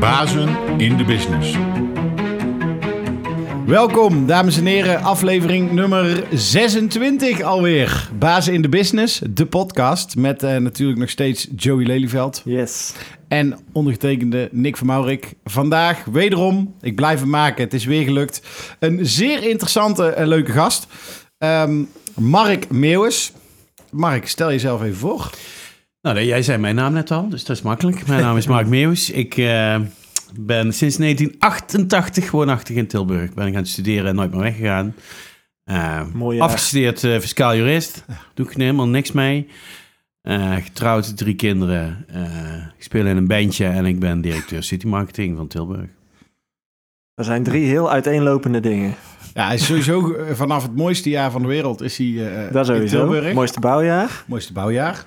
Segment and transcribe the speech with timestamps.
[0.00, 1.56] Bazen in de business.
[3.66, 5.02] Welkom, dames en heren.
[5.02, 8.10] Aflevering nummer 26 alweer.
[8.18, 10.16] Bazen in de Business, de podcast.
[10.16, 12.42] Met eh, natuurlijk nog steeds Joey Lelyveld.
[12.44, 12.92] Yes.
[13.28, 15.34] En ondergetekende Nick van Maurik.
[15.44, 18.42] Vandaag wederom, ik blijf het maken, het is weer gelukt.
[18.78, 20.86] Een zeer interessante en leuke gast.
[21.38, 21.82] Ehm,
[22.14, 23.32] Mark Meeuwis.
[23.90, 25.30] Mark, stel jezelf even voor.
[26.06, 28.06] Nou, jij zei mijn naam net al, dus dat is makkelijk.
[28.06, 29.10] Mijn naam is Mark Meeuwis.
[29.10, 29.80] Ik uh,
[30.40, 33.34] ben sinds 1988 woonachtig in Tilburg.
[33.34, 34.94] Ben ik aan het studeren en nooit meer weggegaan.
[35.64, 38.04] Uh, Mooi, afgestudeerd uh, fiscaal jurist.
[38.34, 39.48] Doe ik helemaal niks mee.
[40.62, 42.06] getrouwd, drie kinderen.
[42.76, 45.88] ik speel in een bandje en ik ben directeur city marketing van Tilburg.
[47.14, 48.94] Er zijn drie heel uiteenlopende dingen.
[49.34, 52.66] Ja, hij is sowieso vanaf het mooiste jaar van de wereld is hij uh, dat
[52.66, 53.02] sowieso.
[53.02, 53.34] in Tilburg.
[53.34, 54.24] Mooiste bouwjaar.
[54.26, 55.06] Mooiste bouwjaar.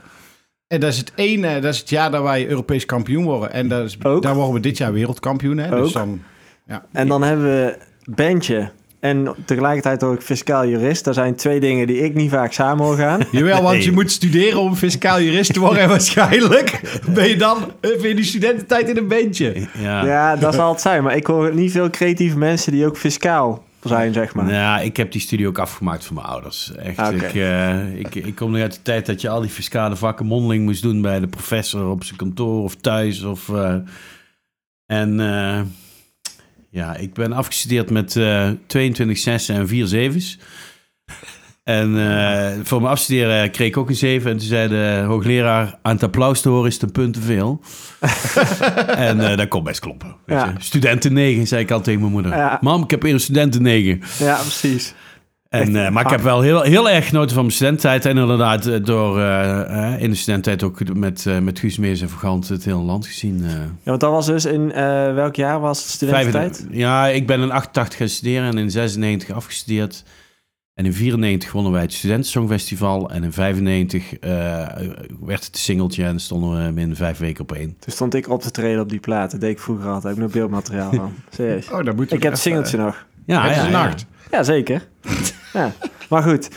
[0.69, 3.51] En dat is het ene, dat is het jaar dat wij Europees kampioen worden.
[3.51, 5.57] En dat is, daar worden we dit jaar wereldkampioen.
[5.57, 5.69] Hè?
[5.69, 6.21] Dus dan,
[6.67, 6.85] ja.
[6.91, 11.03] En dan hebben we bandje en tegelijkertijd ook fiscaal jurist.
[11.03, 13.21] Dat zijn twee dingen die ik niet vaak samen hoor gaan.
[13.31, 15.81] Jawel, want je moet studeren om fiscaal jurist te worden.
[15.81, 19.67] En waarschijnlijk ben je dan in die studententijd in een bandje.
[19.77, 20.05] Ja.
[20.05, 21.03] ja, dat zal het zijn.
[21.03, 24.51] Maar ik hoor niet veel creatieve mensen die ook fiscaal zijn, zeg maar.
[24.51, 26.75] Ja, ik heb die studie ook afgemaakt voor mijn ouders.
[26.75, 29.95] Echt, ik, uh, ik, ik kom nu uit de tijd dat je al die fiscale
[29.95, 33.23] vakken mondeling moest doen bij de professor op zijn kantoor of thuis.
[33.23, 33.75] Of, uh,
[34.85, 35.61] en uh,
[36.69, 38.19] ja, ik ben afgestudeerd met
[38.67, 40.37] 22 zessen en 4 zevens.
[41.69, 44.31] En uh, voor mijn afstuderen kreeg ik ook een 7.
[44.31, 47.21] En toen zei de hoogleraar: aan het applaus te horen is het een punt te
[47.21, 47.61] veel.
[49.07, 50.15] en uh, dat kon best kloppen.
[50.25, 50.53] Ja.
[50.57, 52.35] Studenten 9, zei ik al tegen mijn moeder.
[52.35, 52.57] Ja.
[52.61, 54.01] Mam, ik heb weer een studenten 9.
[54.19, 54.93] Ja, precies.
[55.49, 58.05] En, uh, maar ik heb wel heel, heel erg genoten van mijn studententijd.
[58.05, 59.19] En inderdaad, door
[59.99, 63.43] in de studententijd ook met, met Guus Meers en Vergant het hele land gezien.
[63.43, 64.71] Ja, want dat was dus in
[65.13, 66.67] welk jaar was het studententijd?
[66.71, 70.03] ja, ik ben in 88 gaan studeren en in 96 afgestudeerd.
[70.79, 73.09] En in 94 wonnen wij het Studentensongfestival.
[73.09, 74.29] En in 95 uh,
[75.19, 77.75] werd het een singeltje en stonden we binnen vijf weken op één.
[77.79, 79.39] Toen stond ik op te treden op die platen.
[79.39, 80.03] deed ik vroeger altijd.
[80.03, 81.13] Heb ik nog beeldmateriaal van.
[81.35, 81.71] Serieus.
[81.71, 83.05] Oh, dat moet ik heb het singeltje uh, nog.
[83.25, 84.05] Ja, ja, ja, nacht.
[84.31, 84.87] Ja, zeker.
[85.53, 85.71] ja.
[86.09, 86.49] Maar goed.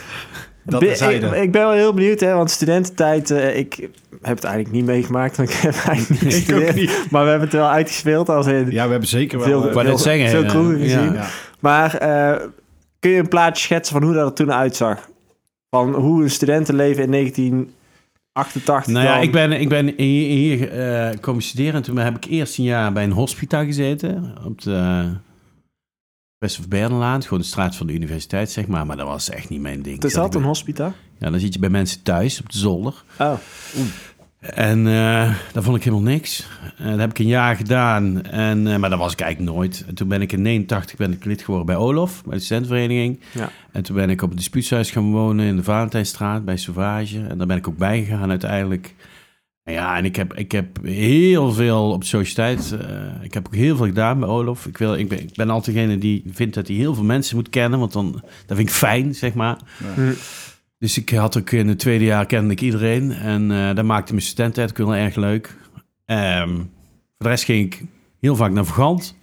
[0.63, 3.75] Dat Be ik, ik, ben wel heel benieuwd, hè, want studententijd, uh, ik
[4.21, 6.75] heb het eigenlijk niet meegemaakt, want ik heb eigenlijk niet gestudeerd.
[6.75, 7.05] Niet.
[7.09, 8.71] Maar we hebben het wel uitgespeeld als in...
[8.71, 9.47] Ja, we hebben zeker wel...
[9.47, 11.13] Veel, veel, veel, veel kroegen gezien.
[11.13, 11.25] Ja.
[11.59, 11.99] Maar
[13.03, 15.09] Kun je een plaatje schetsen van hoe dat er toen uitzag?
[15.69, 18.93] Van hoe een studentenleven in 1988.
[18.93, 21.73] Nou ja, ik ben, ik ben hier, hier uh, komen studeren.
[21.73, 24.35] En toen heb ik eerst een jaar bij een hospita gezeten.
[24.45, 25.09] Op de
[26.37, 28.85] West Bernlaan, gewoon de straat van de universiteit, zeg maar.
[28.85, 30.03] Maar dat was echt niet mijn ding.
[30.03, 30.93] Is dat een hospita?
[31.17, 33.03] Ja, dan zit je bij mensen thuis op de zolder.
[33.19, 33.33] Oh.
[34.43, 36.47] En uh, dat vond ik helemaal niks.
[36.81, 39.83] Uh, dat heb ik een jaar gedaan, en, uh, maar dat was ik eigenlijk nooit.
[39.87, 43.19] En toen ben ik in 89 ben ik lid geworden bij Olof, bij de studentenvereniging.
[43.31, 43.49] Ja.
[43.71, 47.25] En toen ben ik op het dispuutshuis gaan wonen in de Valentijnstraat bij Sauvage.
[47.27, 48.95] En daar ben ik ook bij gegaan uiteindelijk.
[49.63, 52.75] En ja, en ik heb, ik heb heel veel op de sociëteit.
[53.21, 54.65] ik heb ook heel veel gedaan bij Olof.
[54.65, 57.35] Ik, wil, ik, ben, ik ben altijd degene die vindt dat hij heel veel mensen
[57.35, 58.11] moet kennen, want dan
[58.45, 59.57] dat vind ik fijn, zeg maar.
[59.95, 60.13] Ja.
[60.83, 63.11] Dus ik had ook in het tweede jaar kende ik iedereen.
[63.11, 65.57] En uh, dat maakte mijn studententijd ook erg leuk.
[66.05, 67.83] Um, voor de rest ging ik
[68.19, 69.15] heel vaak naar Vergant.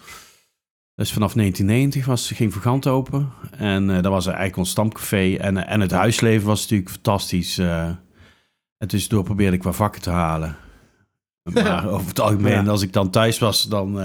[0.94, 3.32] Dus vanaf 1990 was, ging Vergant open.
[3.50, 5.34] En uh, dat was eigenlijk een stamcafé.
[5.34, 7.58] En, uh, en het huisleven was natuurlijk fantastisch.
[7.58, 7.98] en
[8.86, 10.56] tussendoor probeerde ik wat vakken te halen.
[11.42, 13.98] Maar over het algemeen, als ik dan thuis was, dan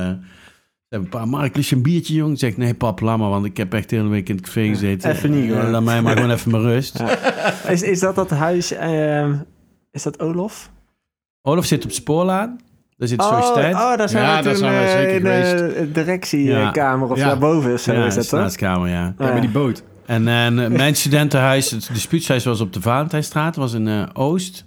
[0.89, 2.39] een paar Mark, lust je een biertje, jong?
[2.39, 4.67] Zeg nee, pap, laat maar, want ik heb echt de hele week in het café
[4.67, 5.11] gezeten.
[5.11, 5.63] Even niet, hoor.
[5.63, 7.03] laat mij maar gewoon even mijn rust.
[7.67, 9.33] Is, is dat dat huis, uh,
[9.91, 10.71] is dat Olof?
[11.41, 12.59] Olof zit op Spoorlaan.
[12.97, 13.75] Daar zit de oh, sociëteit.
[13.75, 17.27] Oh, daar zijn ja, we toen uh, zeker in de directiekamer of ja.
[17.27, 19.13] daarboven of zo ja, is dat, staatskamer, ja.
[19.17, 19.33] ja.
[19.33, 19.83] Met die boot.
[20.05, 24.65] En, en mijn studentenhuis, het dispuutshuis was op de Valentijnstraat, was in uh, Oost.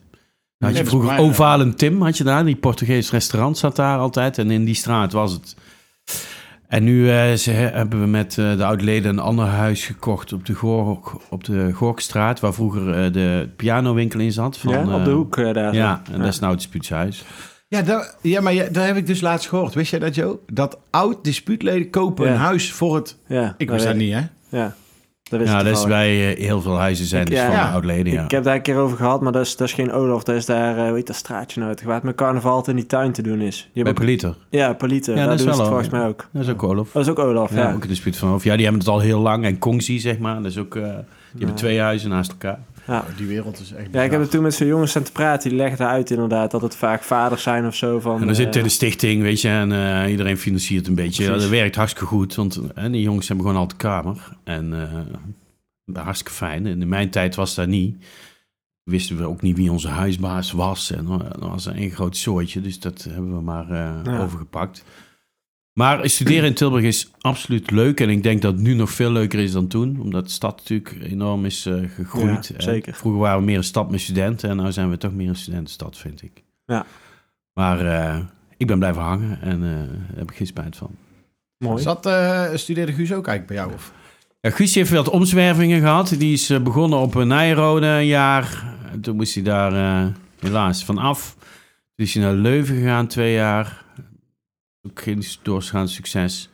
[0.58, 2.44] Dan had je vroeger Ovalen Tim, had je daar.
[2.44, 4.38] Die Portugees restaurant zat daar altijd.
[4.38, 5.56] En in die straat was het
[6.68, 10.46] en nu uh, ze, hebben we met uh, de oud-leden een ander huis gekocht op
[10.46, 14.58] de, Gork, op de Gorkstraat, waar vroeger uh, de pianowinkel in zat.
[14.58, 15.74] Van, ja, op de hoek daar.
[15.74, 17.24] Ja, en dat is nou het dispuutshuis.
[17.68, 19.74] Ja, daar, ja maar ja, daar heb ik dus laatst gehoord.
[19.74, 20.38] Wist jij dat, Joe?
[20.46, 23.16] Dat oud dispuutleden kopen een huis voor het...
[23.26, 24.22] Ja, ik wist dat niet, hè?
[24.48, 24.74] Ja.
[25.28, 27.72] Dat ja, dat is bij uh, heel veel huizen zijn ik, dus ja, van ja.
[27.72, 28.24] oud-leden, ja.
[28.24, 30.22] Ik heb daar een keer over gehad, maar dat is, dat is geen Olaf.
[30.22, 31.74] Dat is daar, uh, hoe heet dat straatje nou?
[31.84, 33.70] Waar het met carnaval altijd in die tuin te doen is.
[33.74, 34.34] Bij Politer?
[34.48, 35.14] Ja, Politer.
[35.14, 36.28] Ja, daar dat is wel volgens mij ook.
[36.32, 36.92] Dat is ook Olaf.
[36.92, 37.72] Dat is ook Olaf, ja.
[37.72, 38.44] Ook een dispuut van Olaf.
[38.44, 39.44] Ja, die hebben het al heel lang.
[39.44, 40.74] En Kongzi, zeg maar, dat is ook...
[40.74, 40.92] Uh, die
[41.38, 42.58] hebben twee huizen naast elkaar.
[42.88, 43.04] Ja.
[43.16, 45.48] Die wereld is echt Ja, ik heb er toen met zo'n jongens aan te praten.
[45.48, 48.00] Die legden uit inderdaad dat het vaak vaders zijn of zo.
[48.00, 51.24] Van, en dan zit uh, de stichting, weet je, en uh, iedereen financiert een beetje.
[51.24, 54.36] Ja, dat werkt hartstikke goed, want uh, die jongens hebben gewoon altijd kamer.
[54.44, 54.74] En
[55.92, 56.66] hartstikke fijn.
[56.66, 58.04] En in mijn tijd was dat niet.
[58.82, 60.90] Wisten we ook niet wie onze huisbaas was.
[60.90, 63.72] En dat was een groot soortje, dus dat hebben we maar
[64.04, 64.22] ja.
[64.22, 64.84] overgepakt.
[65.78, 68.00] Maar studeren in Tilburg is absoluut leuk.
[68.00, 70.00] En ik denk dat het nu nog veel leuker is dan toen.
[70.00, 72.52] Omdat de stad natuurlijk enorm is uh, gegroeid.
[72.56, 72.94] Ja, zeker.
[72.94, 74.50] Vroeger waren we meer een stad met studenten.
[74.50, 76.42] En nu zijn we toch meer een studentenstad, vind ik.
[76.66, 76.86] Ja.
[77.52, 78.18] Maar uh,
[78.56, 79.40] ik ben blijven hangen.
[79.40, 80.90] En uh, daar heb ik geen spijt van.
[81.58, 81.82] Mooi.
[81.82, 82.10] Zat,
[82.54, 83.72] studeerde Guus ook eigenlijk bij jou?
[83.72, 83.92] Of?
[84.40, 86.14] Ja, Guus heeft wat omzwervingen gehad.
[86.18, 88.74] Die is begonnen op Nijrode een jaar.
[88.92, 91.36] En toen moest hij daar helaas van af.
[91.96, 93.86] Toen is hij naar Leuven gegaan twee jaar
[94.90, 96.50] ook geen doorgaand succes.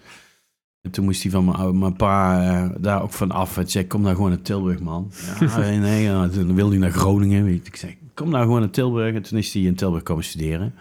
[0.82, 3.56] En toen moest hij van mijn pa uh, daar ook van af.
[3.56, 5.12] Het zei, kom nou gewoon naar Tilburg, man.
[5.40, 6.08] Ja, nee, nee.
[6.08, 7.44] En toen wilde hij naar Groningen.
[7.44, 9.14] Weet ik zei, kom nou gewoon naar Tilburg.
[9.14, 10.74] En toen is hij in Tilburg komen studeren.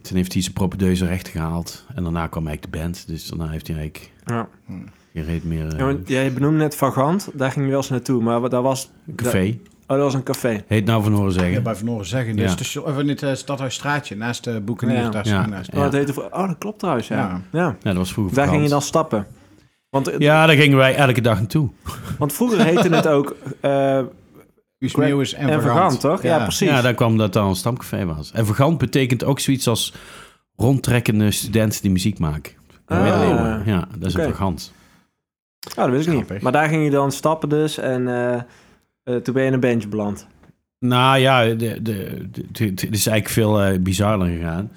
[0.00, 1.84] Toen heeft hij zijn propedeuse recht gehaald.
[1.94, 3.06] En daarna kwam eigenlijk de band.
[3.06, 4.48] Dus daarna heeft hij eigenlijk ja.
[5.12, 5.72] geen reet meer...
[5.72, 7.30] Uh, ja, jij benoemde net Vagant.
[7.34, 8.22] Daar ging je wel eens naartoe.
[8.22, 8.90] Maar daar was...
[9.06, 9.58] Een café.
[9.92, 10.64] Oh, dat was een café.
[10.66, 11.52] Heet nou Van Horen Zeggen.
[11.52, 12.36] Ja, bij Van Horen Zeggen.
[12.36, 12.54] Ja.
[12.54, 15.12] Dus of in het uh, Stadhuisstraatje, naast de Boekenier.
[15.12, 15.20] Ja.
[15.22, 15.46] ja.
[15.46, 17.16] Naast, oh, dat heette, oh, dat klopt trouwens, ja.
[17.16, 17.64] Ja, ja.
[17.66, 19.26] ja dat was vroeger Daar ging je dan stappen.
[19.90, 21.70] Want, ja, daar gingen wij elke dag naartoe.
[22.18, 23.36] Want vroeger heette het ook...
[23.62, 24.00] Uh,
[24.96, 26.22] Meeuwis en, en Vergant, toch?
[26.22, 26.42] Ja.
[26.42, 26.68] precies.
[26.68, 28.32] Ja, daar kwam dat dan een stamcafé was.
[28.32, 29.94] En Vergant betekent ook zoiets als
[30.56, 32.52] rondtrekkende studenten die muziek maken.
[32.86, 33.60] Ah.
[33.64, 34.26] Ja, dat is okay.
[34.26, 34.72] een Vergant.
[35.68, 36.42] Oh, dat wist ik niet.
[36.42, 38.40] Maar daar ging je dan stappen dus en uh,
[39.04, 40.26] uh, toen ben je in een bandje beland.
[40.78, 44.70] Nou ja, het is eigenlijk veel uh, bizarder gegaan.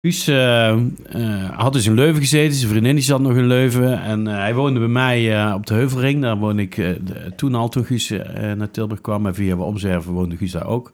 [0.00, 0.76] Guus uh,
[1.16, 2.54] uh, had dus in Leuven gezeten.
[2.54, 4.02] Zijn vriendin die zat nog in Leuven.
[4.02, 6.22] En hij woonde bij mij op de Heuvelring.
[6.22, 8.08] Daar woonde ik de, toen al, toen Guus
[8.56, 9.26] naar Tilburg kwam.
[9.26, 10.92] En via we omzerven woonde Guus daar ook.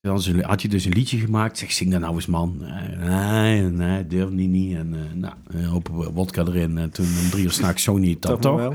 [0.00, 1.58] Dan had hij dus een liedje gemaakt.
[1.58, 2.64] Zeg, zing dat nou eens, man.
[2.98, 4.76] nee, nee, durf niet, niet.
[4.76, 6.78] En nou, een hoop wodka erin.
[6.78, 8.74] En toen om drie uur s'nachts zong hij dat toch.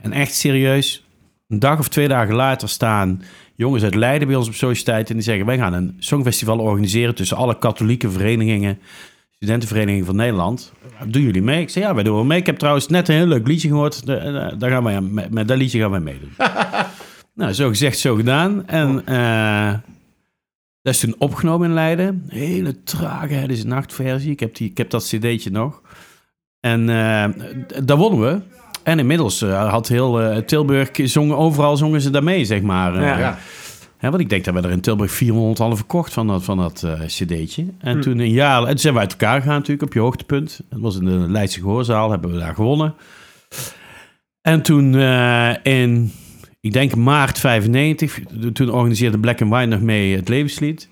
[0.00, 1.03] En echt serieus,
[1.54, 3.22] een dag of twee dagen later staan
[3.54, 5.08] jongens uit Leiden bij ons op Sociëteit.
[5.08, 8.78] En die zeggen, wij gaan een songfestival organiseren tussen alle katholieke verenigingen,
[9.30, 10.72] studentenverenigingen van Nederland.
[11.06, 11.60] Doen jullie mee?
[11.60, 12.38] Ik zei, ja, wij doen wel mee.
[12.38, 14.06] Ik heb trouwens net een heel leuk liedje gehoord.
[14.06, 16.32] Daar gaan wij, met, met dat liedje gaan wij meedoen.
[17.34, 18.66] nou, zo gezegd, zo gedaan.
[18.66, 19.72] En uh,
[20.82, 22.24] dat is toen opgenomen in Leiden.
[22.28, 24.30] Hele trage, het is een nachtversie.
[24.30, 25.82] Ik heb, die, ik heb dat cd'tje nog.
[26.60, 27.24] En uh,
[27.84, 28.40] daar wonnen we.
[28.84, 33.00] En inmiddels uh, had heel uh, Tilburg zongen, overal zongen ze daarmee, zeg maar.
[33.00, 33.18] Ja.
[33.18, 33.38] ja.
[33.96, 36.56] Hè, want ik denk dat we er in Tilburg 400 hadden verkocht van dat, van
[36.56, 37.66] dat uh, cd'tje.
[37.78, 38.00] En hm.
[38.00, 40.60] toen een jaar, en toen zijn we uit elkaar gegaan natuurlijk op je hoogtepunt.
[40.70, 42.94] Dat was in de Leidse Gehoorzaal, hebben we daar gewonnen.
[44.40, 44.94] En toen
[45.62, 46.12] in,
[46.60, 48.20] ik denk maart 95,
[48.52, 50.88] toen organiseerde Black and White nog mee het levenslied.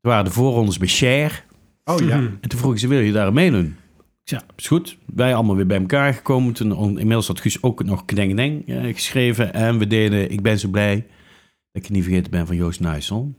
[0.00, 1.44] Toen waren de voorrondes bij Cher.
[1.84, 2.16] Oh ja.
[2.16, 3.76] En toen vroegen ze, wil je daar meedoen?
[4.30, 4.98] Ja, is goed.
[5.14, 6.52] Wij allemaal weer bij elkaar gekomen.
[6.52, 9.54] Toen, inmiddels had Guus ook nog Kdeng Deng uh, geschreven.
[9.54, 11.06] En we deden Ik ben zo blij
[11.72, 13.34] dat ik je niet vergeten ben van Joost Nuissel.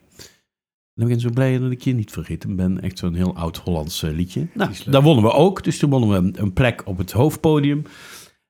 [0.95, 2.81] En ik ben zo blij dat ik je niet vergeten ben.
[2.81, 4.47] Echt zo'n heel oud-Hollands uh, liedje.
[4.53, 5.63] Nou, daar wonnen we ook.
[5.63, 7.83] Dus toen wonnen we een plek op het hoofdpodium.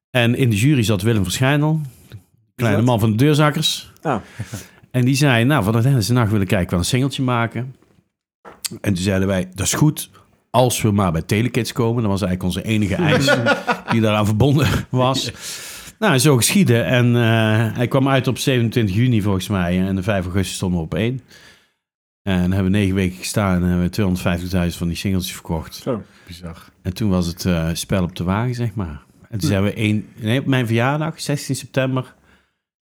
[0.09, 1.81] En in de jury zat Willem Verschijnel.
[2.55, 3.91] Kleine man van de deurzakkers.
[4.01, 4.15] Oh.
[4.91, 7.75] En die zei, nou, van de nacht willen kijken wel een singeltje maken.
[8.81, 10.09] En toen zeiden wij, dat is goed
[10.49, 12.01] als we maar bij Telekids komen.
[12.01, 13.37] Dat was eigenlijk onze enige eis
[13.91, 15.31] die daaraan verbonden was.
[15.99, 16.85] Nou, zo geschieden.
[16.85, 19.87] En uh, hij kwam uit op 27 juni volgens mij.
[19.87, 21.21] En de 5 augustus stonden we op 1.
[22.21, 25.75] En hebben we negen weken gestaan en hebben we 250.000 van die singeltjes verkocht.
[25.75, 26.69] Zo, bizar.
[26.81, 29.01] En toen was het uh, spel op de wagen, zeg maar.
[29.29, 32.15] En toen zijn we één, nee, op mijn verjaardag, 16 september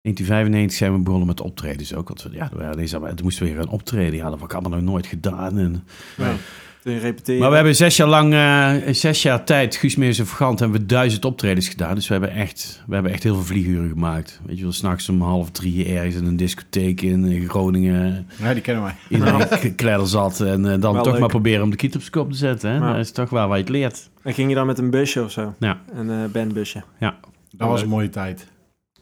[0.00, 2.08] 1995, zijn we begonnen met optredens ook.
[2.08, 4.16] Want we, ja, toen moesten we weer gaan optreden.
[4.16, 5.58] Ja, dat heb ik allemaal nog nooit gedaan.
[5.58, 5.84] En,
[6.16, 6.34] nee
[6.82, 7.40] repeteren.
[7.40, 10.80] Maar we hebben zes jaar lang, uh, zes jaar tijd, Guus Meers en Vergant, hebben
[10.80, 11.94] we duizend optredens gedaan.
[11.94, 14.40] Dus we hebben echt, we hebben echt heel veel vlieguren gemaakt.
[14.46, 18.28] Weet je wel, s'nachts om half drie ergens in een discotheek in Groningen.
[18.42, 18.94] Ja, die kennen wij.
[19.08, 22.30] Iedereen kleider zat en uh, dan toch maar proberen om de kiet op zijn kop
[22.30, 22.70] te zetten.
[22.70, 22.80] Hè?
[22.80, 24.10] Dat is toch waar waar je het leert.
[24.22, 25.54] En ging je dan met een busje of zo?
[25.58, 25.80] Ja.
[25.92, 26.82] Een uh, bandbusje?
[26.98, 27.18] Ja.
[27.50, 28.46] Dat was een mooie tijd.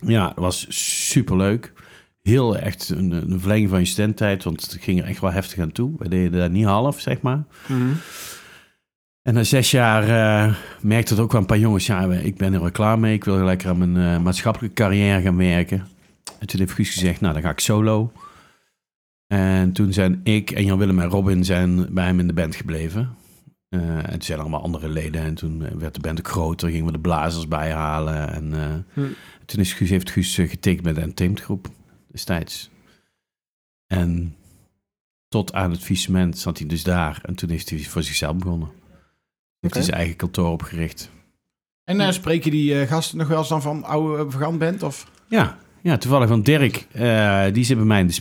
[0.00, 0.66] Ja, dat was
[1.09, 1.73] superleuk
[2.26, 5.59] heel echt een, een verlenging van je studententijd, want het ging er echt wel heftig
[5.59, 5.92] aan toe.
[5.99, 7.45] We deden daar niet half, zeg maar.
[7.66, 7.92] Mhm.
[9.23, 12.54] En na zes jaar uh, merkte het ook wel een paar jongens, ja, ik ben
[12.54, 13.14] er wel klaar mee.
[13.14, 15.87] Ik wil lekker aan mijn uh, maatschappelijke carrière gaan werken.
[16.38, 18.12] En toen heeft Guus gezegd, nou, dan ga ik solo.
[19.26, 23.16] En toen zijn ik en Jan-Willem en Robin zijn bij hem in de band gebleven.
[23.71, 25.23] Uh, en toen zijn er allemaal andere leden.
[25.23, 28.33] En toen werd de band ook groter, gingen we de blazers bijhalen.
[28.33, 28.52] En
[28.92, 29.00] hm.
[29.45, 31.68] toen is Guus, heeft Guus getekend met de Untamed groep.
[32.16, 32.70] Destijds.
[33.87, 34.37] En
[35.28, 37.20] tot aan het visement zat hij dus daar.
[37.23, 38.68] En toen is hij voor zichzelf begonnen.
[39.61, 41.11] Heeft hij zijn eigen kantoor opgericht.
[41.85, 44.82] En uh, spreek je die uh, gasten nog wel eens dan van oude vergant bent?
[44.82, 45.11] Of?
[45.28, 46.87] Ja, ja, toevallig van Dirk.
[46.92, 48.12] Uh, die zit bij mij in de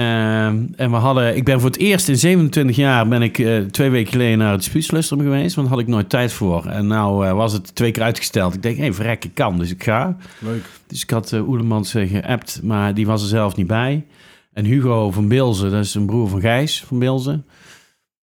[0.00, 3.64] Ehm, en we hadden, ik ben voor het eerst in 27 jaar ben ik uh,
[3.64, 6.66] twee weken geleden naar het spuitslustrum geweest, want daar had ik nooit tijd voor.
[6.66, 8.54] En nou uh, was het twee keer uitgesteld.
[8.54, 10.16] Ik denk, hé, hey, verrek, ik kan, dus ik ga.
[10.38, 10.64] Leuk.
[10.86, 14.06] Dus ik had uh, Oelemans geappt, maar die was er zelf niet bij.
[14.52, 17.44] En Hugo van Bilzen, dat is een broer van Gijs van Bilzen.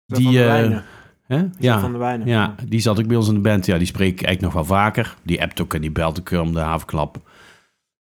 [0.06, 0.80] Die, van de.
[1.26, 1.44] Hè?
[1.58, 2.26] Ja, van de Wijnen.
[2.26, 3.66] ja, die zat ook bij ons in de band.
[3.66, 5.16] Ja, die spreek ik eigenlijk nog wel vaker.
[5.23, 7.20] Die appt ook en die belt ook om de havenklap.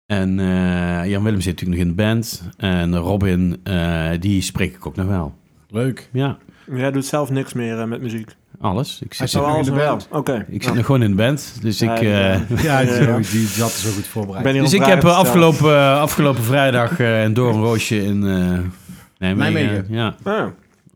[0.08, 2.42] En uh, Jan Willem zit natuurlijk nog in de band.
[2.56, 5.34] En Robin, uh, die spreek ik ook nog wel.
[5.70, 6.08] Leuk.
[6.12, 6.38] Ja.
[6.74, 8.30] Jij doet zelf niks meer uh, met muziek?
[8.60, 9.00] Alles.
[9.02, 10.06] Ik zit, nog in de band.
[10.06, 10.16] Oké.
[10.18, 10.44] Okay.
[10.48, 11.58] Ik zit nog gewoon in de band.
[11.60, 12.02] Dus ja, ik...
[12.02, 14.54] ja, ja, die zat zo goed voorbereid.
[14.54, 18.72] Dus ik heb afgelopen, afgelopen vrijdag een Doornroosje in Nijmegen,
[19.18, 19.86] Nijmegen.
[19.88, 20.14] Ja.
[20.22, 20.46] Ah.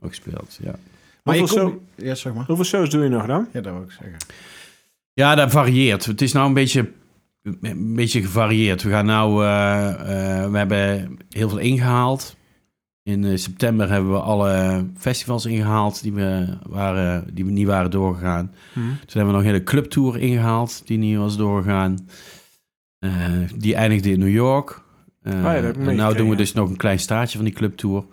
[0.01, 0.75] Ook gespeeld, ja.
[1.23, 1.71] Maar hoeveel, kom...
[1.71, 2.07] show...
[2.07, 2.45] ja, zeg maar.
[2.47, 3.49] hoeveel shows doe je nog dan?
[3.53, 4.17] Ja, dat wil ik zeggen.
[5.13, 6.05] Ja, dat varieert.
[6.05, 6.91] Het is nou een beetje
[7.43, 8.83] een beetje gevarieerd.
[8.83, 12.37] We gaan nou, uh, uh, we hebben heel veel ingehaald.
[13.03, 17.91] In uh, september hebben we alle festivals ingehaald die, we waren, die we niet waren
[17.91, 18.55] doorgegaan.
[18.73, 18.83] Hmm.
[18.83, 22.09] Toen hebben we nog een hele clubtour ingehaald die niet was doorgegaan.
[23.57, 24.83] die eindigde in New York.
[25.25, 28.05] Oh ja, en nou doen we dus nog een klein staartje van die clubtour.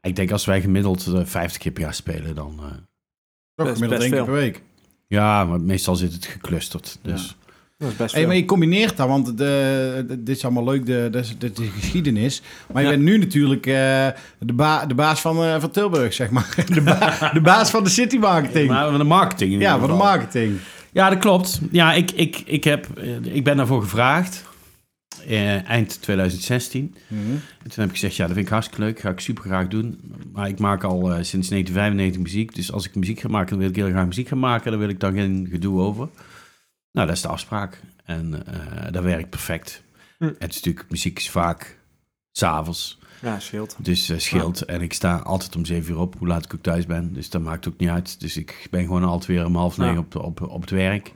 [0.00, 2.60] Ik denk als wij gemiddeld 50 keer per jaar spelen, dan...
[3.54, 4.62] Toch gemiddeld één keer per week.
[5.06, 6.98] Ja, maar meestal zit het geclusterd.
[7.02, 7.36] Dus...
[7.40, 7.47] Ja.
[7.78, 10.86] Dat is best hey, maar je combineert dat, want de, de, dit is allemaal leuk,
[10.86, 12.42] de, de, de, de geschiedenis.
[12.72, 12.94] Maar je Ja.
[12.94, 13.74] bent nu natuurlijk uh,
[14.38, 16.54] de, ba de baas van, uh, van Tilburg, zeg maar.
[16.74, 18.68] De, ba de baas van de city marketing.
[18.68, 20.58] Maar van de marketing in ja, van de marketing.
[20.92, 21.60] Ja, dat klopt.
[21.70, 24.44] Ja, ik, ik, ik, heb, eh, ik ben daarvoor gevraagd.
[25.26, 26.94] eh, eind 2016.
[27.06, 27.20] Mhm.
[27.62, 29.00] En toen heb ik gezegd, ja, dat vind ik hartstikke leuk.
[29.00, 30.00] Ga ik super graag doen.
[30.32, 32.54] Maar ik maak al eh, sinds 1995 muziek.
[32.54, 34.70] Dus als ik muziek ga maken, dan wil ik heel graag muziek gaan maken.
[34.70, 36.08] Daar wil ik dan geen gedoe over.
[36.92, 37.80] Nou, dat is de afspraak.
[38.04, 39.82] En eh, dat werkt perfect.
[40.18, 40.24] Hm.
[40.38, 41.78] Het is natuurlijk, muziek is vaak
[42.32, 42.98] s'avonds.
[43.22, 43.76] Ja, scheelt.
[43.78, 44.62] Dus eh scheelt.
[44.62, 47.12] En ik sta altijd om zeven uur op, hoe laat ik ook thuis ben.
[47.12, 48.20] Dus dat maakt ook niet uit.
[48.20, 49.98] Dus ik ben gewoon altijd weer om half negen Ja.
[50.00, 51.12] op, op, op het werk.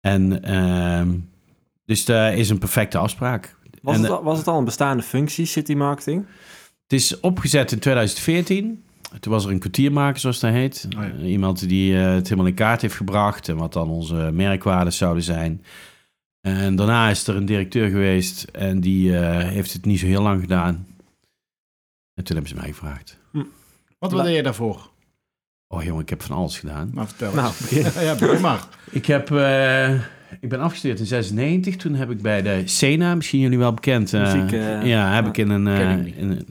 [0.00, 1.18] En ehm,
[1.84, 3.56] dus dat is een perfecte afspraak.
[3.82, 6.26] Was, En, het, eh, al, was het al een bestaande functie, city marketing?
[6.82, 8.84] Het is opgezet in 2014.
[9.20, 10.88] Toen was er een kwartiermaker, zoals dat heet.
[10.96, 11.10] Oh ja.
[11.10, 14.92] Eh, iemand die eh, het helemaal in kaart heeft gebracht en wat dan onze merkwaarden
[14.92, 15.64] zouden zijn.
[16.40, 20.22] En daarna is er een directeur geweest en die eh, heeft het niet zo heel
[20.22, 20.86] lang gedaan.
[22.14, 23.18] En toen hebben ze mij gevraagd.
[23.98, 24.90] Wat wat deed je daarvoor?
[25.68, 26.90] Oh jongen, ik heb van alles gedaan.
[26.94, 27.58] Nou, vertel Nou, eens.
[27.58, 27.82] begin.
[28.06, 28.66] ja, begin maar.
[28.90, 29.92] Ik, heb, eh,
[30.40, 31.76] ik ben afgestudeerd in 96.
[31.76, 34.12] Toen heb ik bij de Sena, misschien jullie wel bekend.
[34.14, 35.28] eh, Muziek, eh, ja, heb ja.
[35.30, 36.46] ik in een, eh, in een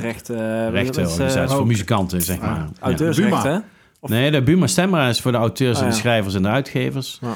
[0.00, 0.36] De recht, eh,
[0.70, 2.68] rechtenorganisatie wat is, eh, voor muzikanten, zeg Ah, maar.
[3.16, 3.42] Ja.
[3.42, 3.58] Hè?
[4.00, 6.00] Of- Nee, de Buma Stemra is voor de auteurs en Ah, de ja.
[6.00, 7.18] schrijvers en de uitgevers.
[7.20, 7.34] Ja.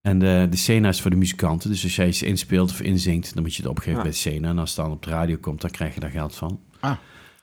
[0.00, 1.70] En de, de Sena is voor de muzikanten.
[1.70, 4.48] Dus als jij iets inspeelt of inzingt, dan moet je het opgeven bij de Sena.
[4.48, 6.60] En als het dan op de radio komt, dan krijg je daar geld van.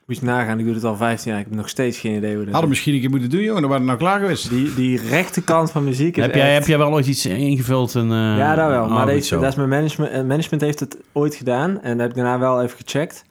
[0.06, 1.40] Moet je nagaan, ik doe het al 15 jaar.
[1.40, 3.42] Ik heb nog steeds geen idee hoe dat Hadden we misschien een keer moeten doen,
[3.44, 3.62] jongen.
[3.62, 4.50] Dan waren we nou klaar geweest.
[4.50, 7.96] Die, die rechterkant van muziek is Heb jij, echt- heb jij wel ooit iets ingevuld?
[7.96, 8.84] En, eh, Ja, dat wel.
[8.84, 9.40] oh, Maar deze, zo.
[9.40, 10.12] dat is mijn management.
[10.12, 11.82] eh, Management heeft het ooit gedaan.
[11.82, 13.24] En dat heb ik daarna wel even gecheckt.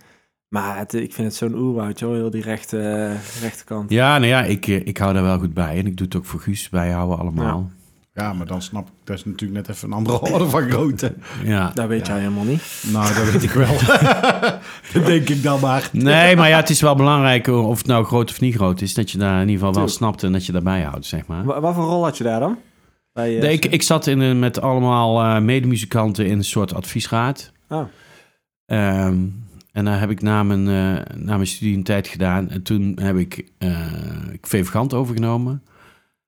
[0.49, 2.13] Maar het, ik vind het zo'n oerwoud, joh.
[2.13, 3.91] Heel die rechte, eh, rechterkant.
[3.91, 5.79] Ja, nou ja, ik, eh, ik hou daar wel goed bij.
[5.79, 7.71] En ik doe het ook voor Guus bijhouden allemaal.
[8.15, 11.15] Ja, maar dan snap ik, dat is natuurlijk net even een andere orde van grootte.
[11.45, 11.71] Ja.
[11.75, 12.13] Dat weet Ja.
[12.13, 12.85] jij helemaal niet.
[12.93, 13.77] Nou, dat weet ik wel.
[14.93, 15.89] dat denk ik dan maar.
[15.93, 18.95] Nee, maar ja, het is wel belangrijk of het nou groot of niet groot is.
[18.95, 21.45] Dat je daar in ieder geval wel snapt en dat je daarbij houdt, zeg maar.
[21.45, 22.59] Wa- wat voor rol had je daar dan?
[23.13, 26.75] Bij, eh, Nee, ik, ik zat in een, met allemaal eh, medemuzikanten in een soort
[26.75, 27.53] adviesraad.
[27.69, 27.83] Oh.
[28.67, 29.17] Ehm,
[29.73, 32.51] en daar heb ik na mijn, eh, na mijn studie een tijd gedaan.
[32.51, 35.63] En toen heb ik uh, overgenomen.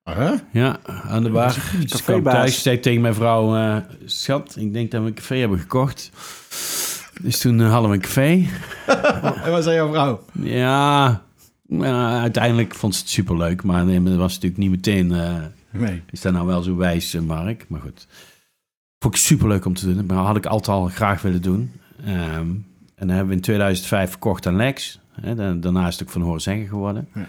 [0.04, 0.32] Huh?
[0.52, 1.54] Ja, aan de bar.
[1.80, 3.56] Dus ik kwam thuis, zei tegen mijn vrouw...
[3.56, 6.10] eh, Schat, ik denk dat we een café hebben gekocht.
[7.22, 8.46] Dus toen hadden we een café.
[9.44, 10.24] En wat zei jouw vrouw?
[10.32, 11.22] Ja,
[12.20, 13.62] uiteindelijk vond ze het superleuk.
[13.62, 15.06] Maar nee, maar dat was natuurlijk niet meteen...
[15.70, 16.02] Nee.
[16.10, 17.64] is dat nou wel zo wijs, Mark?
[17.68, 18.06] Maar goed.
[18.98, 20.06] Vond ik superleuk om te doen.
[20.06, 21.72] Dat had ik altijd al graag willen doen.
[22.04, 22.46] Ehm,
[23.00, 25.00] en dan hebben we in 2005 verkocht aan Lex.
[25.34, 27.08] Daarna is het ook van horen zeggen geworden.
[27.14, 27.28] Ja.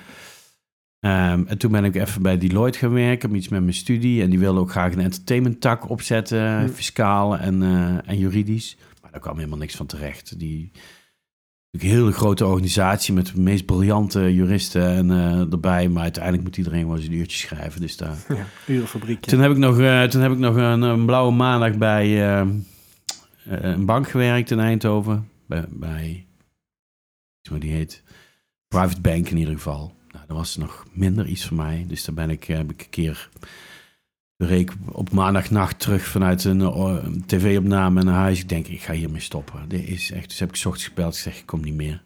[0.99, 4.21] Ehm, en toen ben ik even bij Deloitte gaan werken, om iets met mijn studie.
[4.21, 8.77] En die wilde ook graag een entertainment tak opzetten, fiscaal en, eh, en juridisch.
[9.01, 10.39] Maar daar kwam helemaal niks van terecht.
[10.39, 10.71] Die
[11.71, 15.89] een hele grote organisatie met de meest briljante juristen en, eh, erbij.
[15.89, 17.81] Maar uiteindelijk moet iedereen wel eens een uurtje schrijven.
[17.81, 19.31] Dus daar, Ja, urenfabriekje.
[19.31, 22.39] toen heb ik nog, eh, toen heb ik nog een, een blauwe maandag bij,
[23.45, 25.29] een bank gewerkt in Eindhoven.
[25.51, 26.25] Bij, bij
[27.41, 28.03] die heet.
[28.67, 29.93] Private Bank in ieder geval.
[30.11, 31.85] Nou, dat was nog minder iets voor mij.
[31.87, 33.29] Dus daar ben ik, heb ik een keer
[34.91, 38.39] op maandagnacht terug vanuit een tv-opname naar huis.
[38.39, 39.69] Ik denk, ik ga hiermee stoppen.
[39.69, 40.29] Dit is echt.
[40.29, 41.13] Dus heb ik s ochtends gebeld.
[41.13, 42.03] Ik zeg, ik kom niet meer.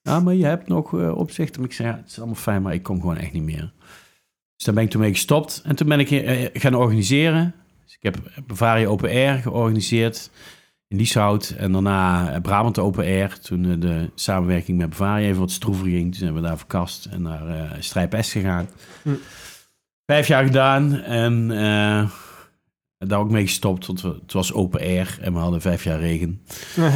[0.00, 1.56] Ja, maar je hebt nog opzicht.
[1.56, 3.72] En ik zei, ja, het is allemaal fijn, maar ik kom gewoon echt niet meer.
[4.56, 5.62] Dus daar ben ik toen mee gestopt.
[5.64, 7.54] En toen ben ik gaan organiseren.
[7.84, 10.30] Dus ik heb Bavaria Open Air georganiseerd
[10.88, 11.54] in Lieshout.
[11.56, 13.38] En daarna Brabant Open Air.
[13.40, 16.04] Toen de samenwerking met Bavaria even wat stroever ging.
[16.04, 18.68] Toen zijn we daar verkast en naar uh, Strijp S gegaan.
[19.02, 19.10] Hm.
[20.06, 22.10] Vijf jaar gedaan en uh,
[22.98, 26.40] daar ook mee gestopt, want het was open air en we hadden vijf jaar regen.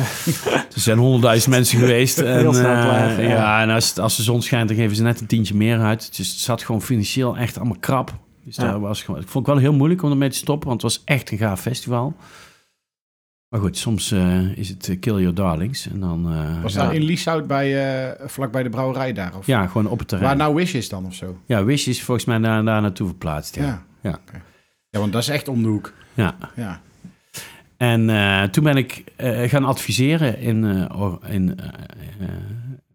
[0.75, 2.19] er zijn honderdduizend mensen geweest.
[2.19, 3.19] En, uh, ja.
[3.19, 3.63] ja.
[3.63, 6.17] en als, als de zon schijnt, dan geven ze net een tientje meer uit.
[6.17, 8.15] Dus het zat gewoon financieel echt allemaal krap.
[8.45, 10.93] Dus daar was ik vond het wel heel moeilijk om ermee te stoppen, want het
[10.93, 12.15] was echt een gaaf festival.
[13.53, 15.89] Maar goed, soms uh, is het Kill Your Darlings.
[15.89, 19.37] En dan, uh, Was dat in Lieshout bij, uh, vlakbij de brouwerij daar?
[19.37, 19.47] Of?
[19.47, 20.29] Ja, gewoon op het terrein.
[20.29, 21.41] Waar nou Wish is dan of zo?
[21.47, 23.55] Ja, Wish is volgens mij daar, daar naartoe verplaatst.
[23.55, 23.85] Ja, ja.
[24.01, 24.19] Ja.
[24.29, 24.43] Okay.
[24.91, 25.93] ja, want dat is echt om de hoek.
[26.15, 26.37] Ja.
[26.57, 26.81] ja.
[27.77, 29.05] En toen ben ik
[29.47, 30.89] gaan adviseren in,
[31.29, 31.59] in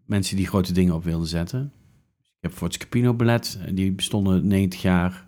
[0.06, 1.72] mensen die grote dingen op wilden zetten.
[2.18, 5.26] Ik heb voor het Scapino belet, die bestonden 90 jaar,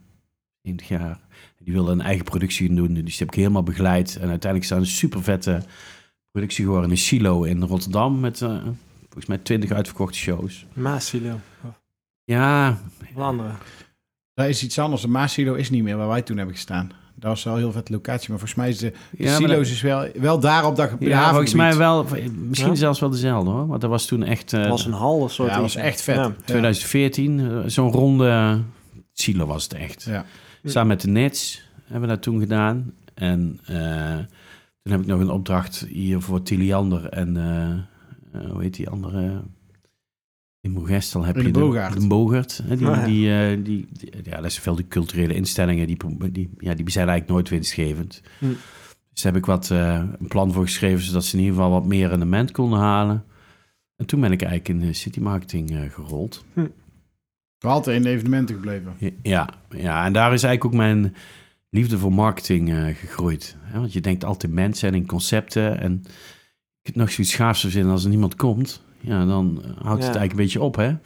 [0.62, 1.20] 90 jaar.
[1.64, 2.94] Die wilde een eigen productie doen.
[2.94, 4.16] Dus die heb ik helemaal begeleid.
[4.16, 5.62] En uiteindelijk staan een super vette
[6.30, 8.20] productie geworden in Silo in Rotterdam.
[8.20, 8.62] Met uh,
[9.00, 10.66] volgens mij twintig uitverkochte shows.
[10.72, 11.40] Maas Silo.
[12.24, 12.78] Ja.
[13.14, 13.50] Of andere.
[14.34, 15.02] Dat is iets anders.
[15.02, 16.92] De Maas Silo is niet meer waar wij toen hebben gestaan.
[17.14, 18.28] Dat was wel een heel vet locatie.
[18.30, 21.30] Maar volgens mij is de, de ja, silo's is wel, wel daar op dat Ja,
[21.30, 22.06] volgens mij wel.
[22.32, 23.66] Misschien zelfs wel dezelfde hoor.
[23.66, 24.52] Want dat was toen echt...
[24.52, 25.48] Uh, dat was een halve soort...
[25.48, 26.32] Ja, dat was echt vet.
[26.44, 27.38] 2014.
[27.38, 28.60] Uh, Zo'n ronde
[29.12, 30.02] silo was het echt.
[30.02, 30.24] Ja.
[30.64, 32.92] Samen met de Nets hebben we dat toen gedaan.
[33.14, 34.16] En uh,
[34.82, 39.42] toen heb ik nog een opdracht hier voor Tiliander en uh, hoe heet die andere?
[40.60, 42.00] In Mogestel heb je de Bogart.
[42.00, 43.04] De, Bogart die, oh, ja.
[43.04, 45.96] die, die, die, ja, dat is veel de culturele instellingen, die,
[46.32, 48.22] die, ja, die zijn eigenlijk nooit winstgevend.
[48.38, 48.46] Hm.
[49.12, 51.84] Dus daar heb ik wat een plan voor geschreven, zodat ze in ieder geval wat
[51.84, 53.24] meer rendement konden halen.
[53.96, 56.44] En toen ben ik eigenlijk in city marketing gerold.
[56.52, 56.66] Hm.
[57.60, 58.96] Altijd in de evenementen gebleven.
[59.22, 61.14] Ja, ja, en daar is eigenlijk ook mijn
[61.70, 63.56] liefde voor marketing uh, gegroeid.
[63.72, 65.80] Want je denkt altijd mensen en in concepten.
[65.80, 66.02] En
[66.80, 68.82] ik het nog zoiets gaafs vinden als er niemand komt.
[69.00, 70.96] Ja, dan houdt het eigenlijk een beetje op, hè.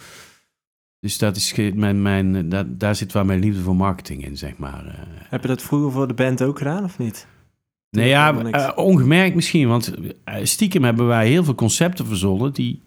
[1.01, 4.57] Dus dat is mijn, mijn, daar, daar zit waar mijn liefde voor marketing in, zeg
[4.57, 4.87] maar.
[4.87, 4.95] Eh.
[5.29, 7.27] Heb je dat vroeger voor de band ook gedaan, of niet?
[7.91, 9.69] Nee, ja, uh, ongemerkt misschien.
[9.69, 9.95] Want
[10.43, 12.83] stiekem hebben wij heel veel concepten verzonnen die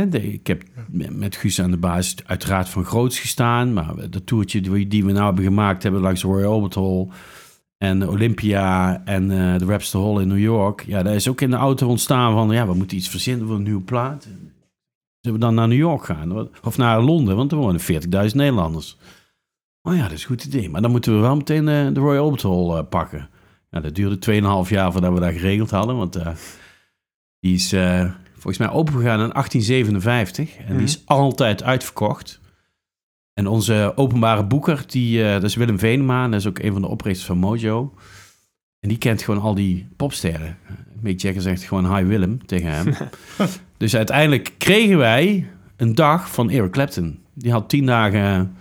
[0.00, 0.62] ik heb
[1.10, 3.72] met Guus aan de basis uiteraard van groots gestaan.
[3.72, 7.08] Maar dat toertje die we nou hebben gemaakt hebben langs de Royal Albert Hall
[7.78, 10.84] en Olympia en uh, de Webster Hall in New York.
[10.86, 13.56] Ja, daar is ook in de auto ontstaan van, ja, we moeten iets verzinnen voor
[13.56, 14.22] een nieuwe plaat.
[15.20, 16.48] Zullen we dan naar New York gaan?
[16.62, 18.98] Of naar Londen, want er wonen 40.000 Nederlanders.
[19.82, 20.70] Oh ja, dat is een goed idee.
[20.70, 23.28] Maar dan moeten we wel meteen uh, de Royal Albert Hall uh, pakken.
[23.70, 26.18] Ja, dat duurde 2,5 jaar voordat we dat geregeld hadden, want
[27.40, 27.74] die is
[28.42, 30.56] volgens mij opengegaan in 1857.
[30.56, 31.12] En die is mhm.
[31.12, 32.40] altijd uitverkocht.
[33.34, 36.28] En onze openbare boeker, die, uh, dat is Willem Venema.
[36.28, 37.94] Dat is ook een van de oprichters van Mojo.
[38.80, 40.58] En die kent gewoon al die popsterren.
[41.00, 42.94] Mick Jagger zegt gewoon hi Willem tegen hem.
[43.76, 47.18] dus uiteindelijk kregen wij een dag van Eric Clapton.
[47.34, 48.56] Die had tien dagen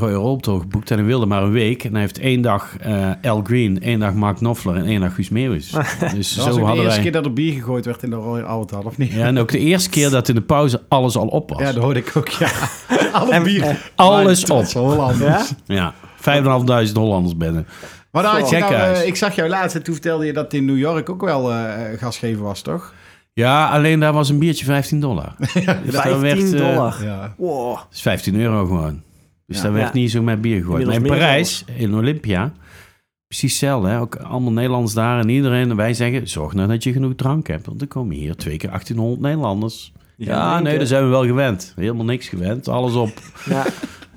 [0.00, 1.84] Royal Albert geboekt en hij wilde maar een week.
[1.84, 5.14] En hij heeft één dag uh, Al Green, één dag Mark Knopfler en één dag
[5.14, 5.70] Guus Meeuwis.
[6.14, 8.46] Dus dat zo was de eerste keer dat er bier gegooid werd in de Royal
[8.46, 9.12] Albert of niet?
[9.12, 11.58] Ja, en ook de eerste keer dat in de pauze alles al op was.
[11.58, 12.48] Ja, dat hoorde ik ook, ja.
[13.12, 13.90] Alle bier.
[13.94, 14.66] alles op.
[14.66, 15.52] Hollanders.
[15.66, 17.66] Ja, ja 5.500 Hollanders binnen.
[18.10, 20.52] Maar dan had je nou, uh, ik zag jou laatst en toen vertelde je dat
[20.52, 22.94] in New York ook wel uh, gasgeven was, toch?
[23.32, 25.34] Ja, alleen daar was een biertje 15 dollar.
[25.64, 27.04] ja, 15 werd, dollar?
[27.04, 27.34] ja.
[27.36, 27.74] Wow.
[27.74, 29.02] Dat is 15 euro gewoon.
[29.46, 30.86] Dus daar werd niet zo met bier gegooid.
[30.86, 32.52] Maar in Parijs, in Olympia,
[33.26, 33.88] precies hetzelfde.
[33.88, 34.00] Hè?
[34.00, 35.70] Ook allemaal Nederlanders daar en iedereen.
[35.70, 37.66] En wij zeggen, zorg nou dat je genoeg drank hebt.
[37.66, 39.92] Want er komen hier twee keer 1800 Nederlanders.
[40.16, 41.72] Ja, nee, daar zijn we wel gewend.
[41.76, 42.68] Helemaal niks gewend.
[42.68, 43.12] Alles op.
[43.44, 43.64] Ja.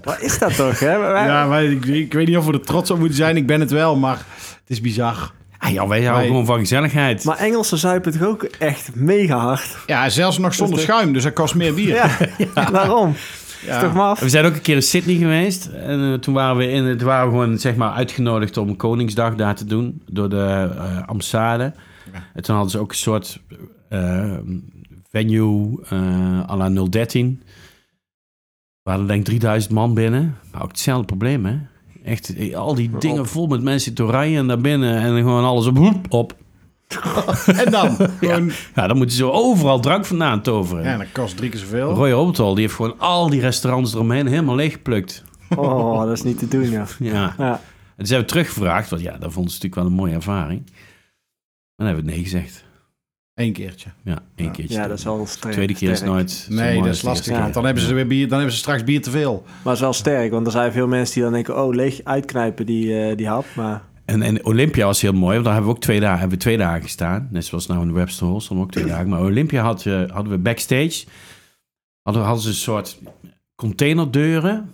[0.04, 0.94] Wat is dat toch, hè?
[1.26, 3.38] Ja, wij, ik, ik, weet niet of we er trots op moeten zijn.
[3.38, 4.18] Ik ben het wel, maar
[4.60, 5.32] het is bizar.
[5.58, 7.24] Ah, ja, wij houden gewoon van gezelligheid.
[7.24, 9.78] Maar Engelsen zuipen toch ook echt mega hard?
[9.86, 11.14] Ja, zelfs nog zonder schuim.
[11.14, 11.96] Dus dat kost meer bier.
[11.96, 12.10] Ja,
[12.56, 12.72] ja.
[12.72, 13.16] waarom?
[13.66, 14.16] Ja.
[14.20, 15.66] We zijn ook een keer in Sydney geweest.
[15.66, 19.36] En uh, toen waren we in het waren we gewoon zeg maar uitgenodigd om Koningsdag
[19.36, 21.74] daar te doen door de uh, ambassade.
[22.14, 22.24] Ja.
[22.34, 23.40] En toen hadden ze ook een soort
[23.90, 24.34] uh,
[25.10, 25.80] venue
[26.50, 27.42] à la 013.
[28.84, 30.36] We hadden denk ik 3000 man binnen.
[30.52, 31.58] Maar ook hetzelfde probleem hè.
[32.04, 36.06] Echt al die dingen vol met mensen te rijden naar binnen en gewoon alles op.
[36.10, 36.36] op.
[37.64, 37.96] en dan?
[38.20, 38.52] Gewoon...
[38.76, 40.84] Ja, dan moeten ze overal drank vandaan toveren.
[40.84, 41.94] Ja, dat kost drie keer zoveel.
[41.94, 45.24] Roy Obertol, die heeft gewoon al die restaurants eromheen helemaal leeggeplukt.
[45.56, 46.86] Oh, dat is niet te doen, ja.
[47.00, 47.36] ja.
[47.38, 47.62] ja.
[47.96, 50.64] En ze hebben teruggevraagd, want ja, dat vonden ze natuurlijk wel een mooie ervaring.
[50.66, 52.66] En dan hebben we nee gezegd.
[53.34, 53.90] Eén keertje.
[54.04, 54.76] Ja, één keertje.
[54.76, 55.54] Ja, dat is wel sterk.
[55.54, 56.48] Tweede keer is nooit.
[56.50, 57.38] Nee, dat is lastig.
[57.38, 59.44] Want dan hebben ze weer bier, dan hebben ze straks bier te veel.
[59.46, 62.00] Maar het is wel sterk, want er zijn veel mensen die dan denken: oh, leeg
[62.04, 63.46] uitknijpen die, uh, die hap.
[63.56, 66.38] Maar en, en Olympia was heel mooi, want daar hebben we ook twee dagen, hebben
[66.38, 67.28] we twee dagen gestaan.
[67.32, 69.10] Net zoals nou in de Webster Hall stonden ook twee dagen.
[69.10, 71.06] Maar Olympia had, uh, hadden we backstage,
[72.02, 73.00] hadden, hadden ze een soort
[73.56, 74.74] containerdeuren.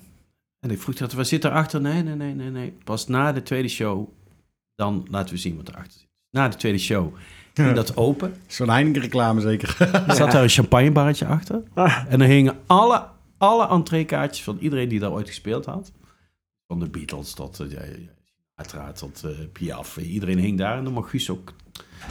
[0.59, 1.81] En ik vroeg dat, waar zit erachter?
[1.81, 2.73] Nee, nee, nee, nee, nee.
[2.83, 4.09] Pas na de tweede show,
[4.75, 6.09] dan laten we zien wat erachter zit.
[6.29, 7.13] Na de tweede show
[7.53, 8.35] ging dat open.
[8.47, 9.75] Zo'n Heineken reclame zeker.
[10.07, 11.63] Er zat daar een champagnebarretje achter.
[11.73, 12.03] Ah.
[12.09, 13.05] En er hingen alle,
[13.37, 15.91] alle entreekaartjes van iedereen die daar ooit gespeeld had.
[16.67, 17.61] Van de Beatles tot...
[17.61, 17.67] Uh,
[18.55, 19.97] Uiteraard tot uh, Piaf.
[19.97, 21.53] Iedereen hing daar en dan mag Guus ook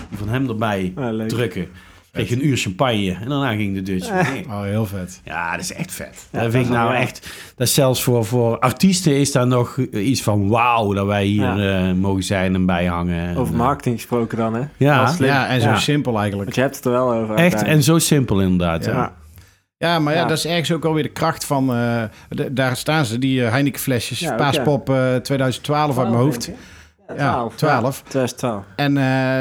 [0.09, 1.68] die van hem erbij ah, drukken.
[2.12, 4.11] Kreeg een uur champagne en daarna ging de Dutch
[4.46, 5.20] Oh, heel vet.
[5.24, 6.28] Ja, dat is echt vet.
[6.31, 7.28] dat vind ik nou echt...
[7.57, 10.92] Dat zelfs voor, voor artiesten is daar nog iets van wauw...
[10.92, 13.37] dat wij hier uh, mogen zijn en bijhangen.
[13.37, 14.62] Over marketing gesproken dan, hè?
[14.76, 16.44] Ja, ja en zo simpel eigenlijk.
[16.44, 17.35] Want je hebt het er wel over.
[17.35, 19.14] Echt en zo simpel inderdaad, ja.
[19.83, 21.77] Ja, maar ja, dat is ergens ook alweer de kracht van...
[21.77, 22.03] Uh,
[22.51, 24.18] daar staan ze, die uh, Heineken flesjes.
[24.18, 26.51] Ja, Paaspop uh, 2012 uit mijn hoofd.
[27.16, 28.03] Ja, 12.
[28.03, 28.64] 2012.
[28.77, 28.95] En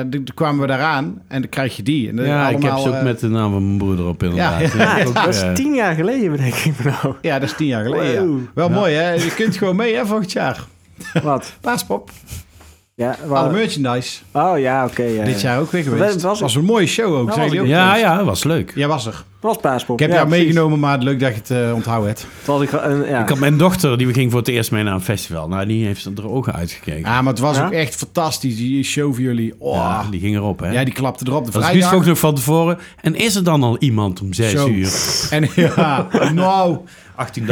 [0.09, 2.09] toen kwamen we daaraan en dan krijg je die.
[2.09, 4.59] En ja, allemaal, ik heb ze ook met de naam van mijn broeder op inderdaad.
[4.73, 5.11] Ja, ja.
[5.11, 7.15] dat is tien jaar geleden, denk ik nou.
[7.21, 9.11] Ja, dat is tien jaar geleden, Wel mooi, hè?
[9.11, 10.65] Je kunt gewoon mee, hè, volgend jaar.
[11.23, 11.53] Wat?
[11.61, 12.09] Paaspop.
[12.95, 14.19] Ja, Alle merchandise.
[14.31, 15.03] Oh ja, oké.
[15.03, 16.13] ja, Dit jaar ook weer geweest.
[16.13, 17.35] Het was, was een mooie show ook.
[17.35, 18.71] Nou, ook ja, ja, was leuk.
[18.75, 19.23] Jij was er.
[19.41, 20.01] Was paaspop.
[20.01, 22.27] Ik heb jou meegenomen, maar leuk dat je het uh, onthouden hebt.
[22.61, 23.21] Ik, uh, ja.
[23.21, 25.47] ik had mijn dochter, die ging voor het eerst mee naar een festival.
[25.47, 27.09] Nou, die heeft er ogen uitgekeken.
[27.09, 29.53] Ja, maar het was ook echt fantastisch, die show voor jullie.
[29.57, 29.75] Oh.
[29.75, 30.71] Ja, die ging erop, hè?
[30.71, 31.45] Ja, die klapte erop.
[31.45, 31.89] De vrijdag.
[31.89, 32.77] vroeg nog van tevoren.
[33.01, 34.91] En is er dan al iemand om zes uur?
[35.29, 36.77] En ja, nou...
[37.39, 37.45] 18.000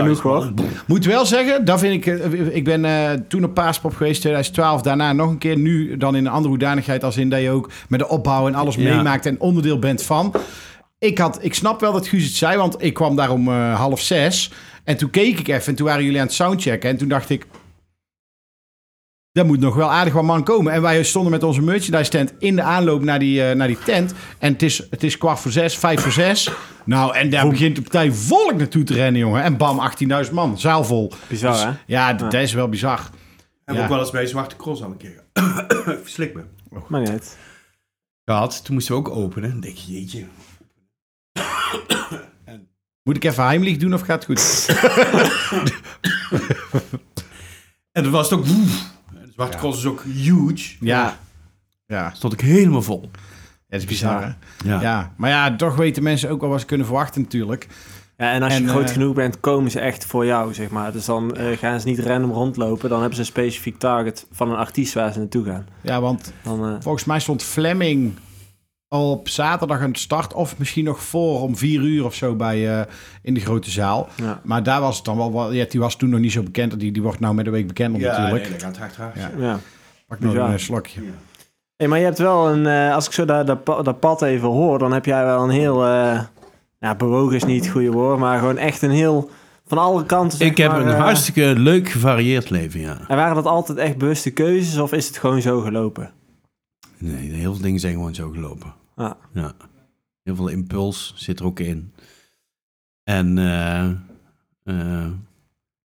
[0.85, 2.19] Moet wel zeggen, dat vind ik...
[2.19, 4.81] Eh, ik ben uh, toen op Paaspop geweest, 2012.
[4.81, 5.57] Daarna nog een keer.
[5.57, 8.55] Nu dan in een andere hoedanigheid als in dat je ook met de opbouw en
[8.55, 10.33] alles meemaakt en onderdeel bent van.
[10.99, 13.75] Ik, had, ik snap wel dat Guus het zei, want ik kwam daar om uh,
[13.75, 14.51] half zes.
[14.83, 16.89] En toen keek ik even en toen waren jullie aan het soundchecken.
[16.89, 17.45] En toen dacht ik,
[19.31, 20.73] daar moet nog wel aardig wat man komen.
[20.73, 23.79] En wij stonden met onze merchandise tent in de aanloop naar die, uh, naar die
[23.79, 24.13] tent.
[24.39, 26.51] En het is, het is kwart voor zes, vijf voor zes.
[26.85, 29.43] Nou, en daar begint de partij volk naartoe te rennen, jongen.
[29.43, 29.91] En bam,
[30.25, 31.11] 18.000 man, zaalvol.
[31.27, 31.71] Bizar, dus, hè?
[31.85, 33.09] Ja, dat is wel bizar.
[33.65, 33.81] En ja.
[33.83, 35.23] ook wel eens bij Zwarte Cross aan een keer.
[36.03, 36.43] Verslik me.
[36.87, 37.37] Maar niet.
[38.25, 39.49] Gehad, toen moesten we ook openen.
[39.49, 40.25] Dan denk je, jeetje.
[43.03, 44.65] Moet ik even heimelijk doen of gaat het goed?
[47.91, 48.45] en toen was het ook...
[49.33, 49.59] Zwarte ja.
[49.59, 50.75] Cross is ook huge.
[50.79, 51.17] Ja.
[51.85, 52.11] Ja.
[52.13, 53.09] Stond ik helemaal vol.
[53.13, 53.19] Ja,
[53.67, 54.81] dat is bizar, Ja.
[54.81, 55.13] ja.
[55.17, 57.67] Maar ja, toch weten mensen ook wel wat ze kunnen verwachten natuurlijk.
[58.17, 60.91] Ja, en als je groot uh, genoeg bent, komen ze echt voor jou, zeg maar.
[60.91, 62.89] Dus dan uh, gaan ze niet random rondlopen.
[62.89, 65.67] Dan hebben ze een specifiek target van een artiest waar ze naartoe gaan.
[65.81, 68.13] Ja, want dan, uh, volgens mij stond Fleming
[68.89, 70.33] op zaterdag aan het start.
[70.33, 72.81] Of misschien nog voor om vier uur of zo bij, uh,
[73.21, 74.09] in de grote zaal.
[74.15, 74.41] Ja.
[74.43, 75.33] Maar daar was het dan wel...
[75.33, 76.79] wel ja, die was toen nog niet zo bekend.
[76.79, 78.43] Die, die wordt nou met de week bekend ja, natuurlijk.
[78.43, 79.31] Ja, nee, dat gaat hard Ja.
[79.37, 79.59] ja.
[80.07, 81.01] Pak nog een slokje.
[81.01, 81.09] Ja.
[81.75, 82.65] Hey, maar je hebt wel een...
[82.65, 84.79] Uh, als ik zo dat, dat, dat pad even hoor...
[84.79, 85.87] dan heb jij wel een heel...
[85.87, 86.21] Uh,
[86.79, 88.19] nou, bewogen is niet het goede woord...
[88.19, 89.29] maar gewoon echt een heel...
[89.65, 90.45] Van alle kanten.
[90.45, 92.97] Ik heb een hartstikke leuk gevarieerd leven, ja.
[93.07, 96.11] En waren dat altijd echt bewuste keuzes of is het gewoon zo gelopen?
[96.97, 98.73] Nee, heel veel dingen zijn gewoon zo gelopen.
[98.99, 99.17] Ja.
[99.33, 99.53] ja.
[100.23, 101.93] Heel veel impuls zit er ook in.
[103.03, 103.89] En, uh,
[104.63, 105.11] uh,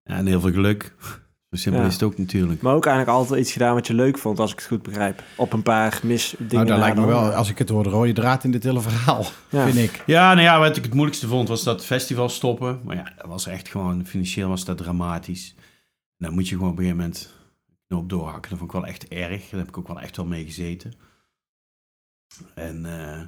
[0.02, 0.94] en heel veel geluk.
[1.50, 2.62] Zo simpel is het ook natuurlijk.
[2.62, 5.22] Maar ook eigenlijk altijd iets gedaan wat je leuk vond, als ik het goed begrijp.
[5.36, 6.54] Op een paar mis dingen.
[6.54, 8.80] Nou, dat lijkt me wel, als ik het hoor, de rode draad in dit hele
[8.80, 9.64] verhaal, ja.
[9.64, 10.02] vind ik.
[10.06, 12.80] Ja, nou ja, wat ik het moeilijkste vond, was dat festival stoppen.
[12.84, 15.54] Maar ja, dat was echt gewoon, financieel was dat dramatisch.
[16.16, 17.34] En dan moet je gewoon op een gegeven moment
[17.86, 18.50] knoop doorhakken.
[18.50, 19.48] Dat vond ik wel echt erg.
[19.48, 20.92] Daar heb ik ook wel echt wel mee gezeten.
[22.54, 23.22] En uh,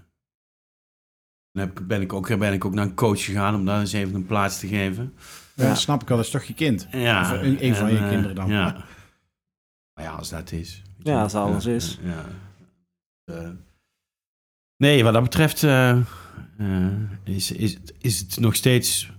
[1.52, 4.14] dan ben, ik ook, ben ik ook naar een coach gegaan om daar eens even
[4.14, 5.14] een plaats te geven.
[5.54, 6.16] Ja, snap ik wel.
[6.16, 6.88] Dat is toch je kind?
[6.90, 7.20] Ja.
[7.20, 8.48] Of een, een van je uh, kinderen dan.
[8.48, 8.84] Ja.
[9.94, 10.82] Maar ja, als dat is.
[10.98, 11.98] Ja, als alles is.
[12.02, 12.24] Ja.
[13.24, 13.50] Uh,
[14.76, 15.62] nee, wat dat betreft
[17.24, 19.10] is, is, is het nog steeds...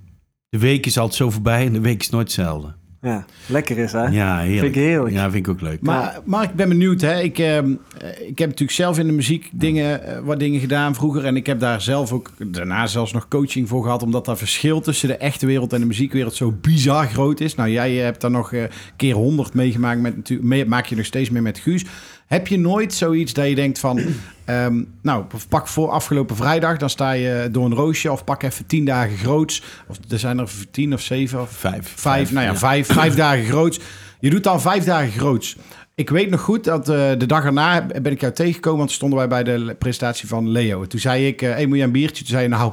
[0.50, 2.76] De week is altijd zo voorbij en de week is nooit hetzelfde.
[3.04, 4.06] Ja, lekker is hè?
[4.06, 4.60] Ja, heerlijk.
[4.60, 5.16] Vind ik heerlijk.
[5.16, 5.82] Ja, vind ik ook leuk.
[5.82, 7.02] Maar, maar ik ben benieuwd.
[7.02, 7.20] Hè?
[7.20, 7.58] Ik, uh,
[8.28, 11.26] ik heb natuurlijk zelf in de muziek dingen, uh, wat dingen gedaan vroeger.
[11.26, 14.04] En ik heb daar zelf ook daarna zelfs nog coaching voor gehad.
[14.04, 17.56] Omdat dat verschil tussen de echte wereld en de muziekwereld zo bizar groot is.
[17.56, 18.63] Nou, jij hebt daar nog uh,
[18.96, 20.02] keer honderd meegemaakt.
[20.02, 21.86] Met, mee, maak je nog steeds mee met Guus.
[22.28, 24.00] Heb je nooit zoiets dat je denkt van...
[24.46, 28.66] Ehm, nou, pak voor afgelopen vrijdag, dan sta je door een roosje of pak even
[28.66, 29.64] tien dagen groots.
[29.88, 31.94] Of er zijn er tien of zeven of vijf.
[31.96, 33.80] Vijf, nou ja, vijf, vijf dagen groots.
[34.20, 35.56] Je doet dan vijf dagen groots.
[35.96, 39.18] Ik weet nog goed dat uh, de dag erna ben ik jou tegengekomen, want stonden
[39.18, 40.88] wij bij de presentatie van Leo.
[40.88, 42.24] Toen zei ik, uh, hey, moet je een biertje?
[42.24, 42.72] Toen zei je, nou,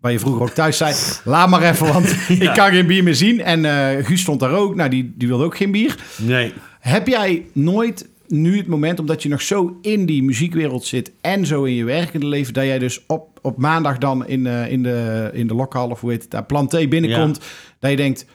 [0.00, 2.16] waar je vroeger ook thuis zei, laat maar even, want
[2.48, 3.40] ik kan geen bier meer zien.
[3.40, 5.96] En uh, Guus stond daar ook, nou, die, die wilde ook geen bier.
[6.16, 6.52] Nee.
[6.80, 11.46] Heb jij nooit nu het moment, omdat je nog zo in die muziekwereld zit en
[11.46, 14.82] zo in je werkende leven, dat jij dus op, op maandag dan in, uh, in,
[14.82, 17.40] de, in de lokhal of hoe heet het daar, Planté binnenkomt,
[17.78, 18.26] dat je denkt...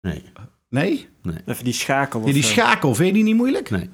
[0.00, 0.22] Nee.
[0.68, 1.08] Nee?
[1.22, 1.36] nee?
[1.46, 2.26] Even die schakel.
[2.26, 3.70] Ja, die schakel, vind je die niet moeilijk?
[3.70, 3.90] Nee.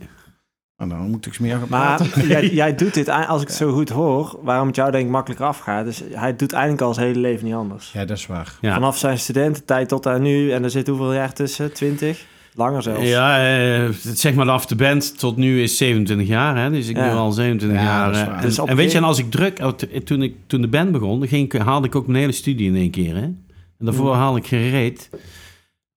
[0.76, 3.56] Oh, dan moet ik eens meer gaan Maar jij, jij, doet dit, als ik het
[3.56, 5.84] zo goed hoor, waarom het jou denk ik makkelijker afgaat.
[5.84, 7.92] Dus hij doet eigenlijk al zijn hele leven niet anders.
[7.92, 8.58] Ja, dat is waar.
[8.60, 8.74] Ja.
[8.74, 11.72] Vanaf zijn studententijd tot aan nu, en er zit hoeveel jaar tussen?
[11.72, 12.26] 20?
[12.58, 13.08] Langer zelfs.
[13.08, 16.56] Ja, uh, zeg maar af de band tot nu is 27 jaar.
[16.56, 16.70] Hè?
[16.70, 17.08] Dus ik ja.
[17.08, 18.12] ben al 27 ja, jaar.
[18.12, 19.56] Uh, en, dus en weet je, en als ik druk...
[20.04, 22.76] Toen, ik, toen de band begon, dan ging, haalde ik ook mijn hele studie in
[22.76, 23.14] één keer.
[23.14, 23.22] Hè?
[23.22, 23.36] En
[23.78, 24.20] daarvoor Mm.
[24.20, 25.10] haal ik gereed.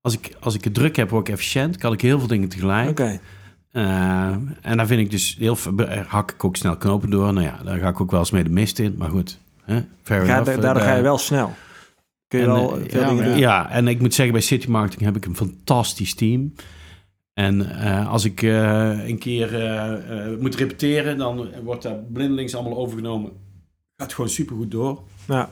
[0.01, 1.77] Als ik, als ik het druk heb, word ik efficiënt.
[1.77, 2.89] Kan ik heel veel dingen tegelijk.
[2.89, 3.01] Oké.
[3.01, 3.19] Okay.
[3.73, 5.73] Uh, en dan vind ik dus heel veel...
[6.07, 7.33] Hak ik ook snel knopen door.
[7.33, 8.95] Nou ja, daar ga ik ook wel eens mee de mist in.
[8.97, 9.79] Maar goed, hè?
[10.03, 10.61] fair ga, enough.
[10.61, 11.53] Daardoor ga je wel snel.
[12.31, 13.37] Kun je en, wel uh, veel ja, dingen doen.
[13.37, 16.53] Ja, en ik moet zeggen, bij City Marketing heb ik een fantastisch team.
[17.33, 22.77] En uh, als ik uh, een keer uh, moet repeteren, dan wordt daar blindelings allemaal
[22.77, 23.31] overgenomen.
[23.97, 25.01] Gaat gewoon supergoed door.
[25.27, 25.49] Ja.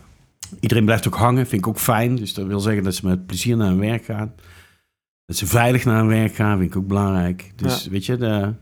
[0.59, 2.15] Iedereen blijft ook hangen, vind ik ook fijn.
[2.15, 4.33] Dus dat wil zeggen dat ze met plezier naar hun werk gaan.
[5.25, 7.51] Dat ze veilig naar hun werk gaan, vind ik ook belangrijk.
[7.55, 7.89] Dus ja.
[7.89, 8.53] weet je, de,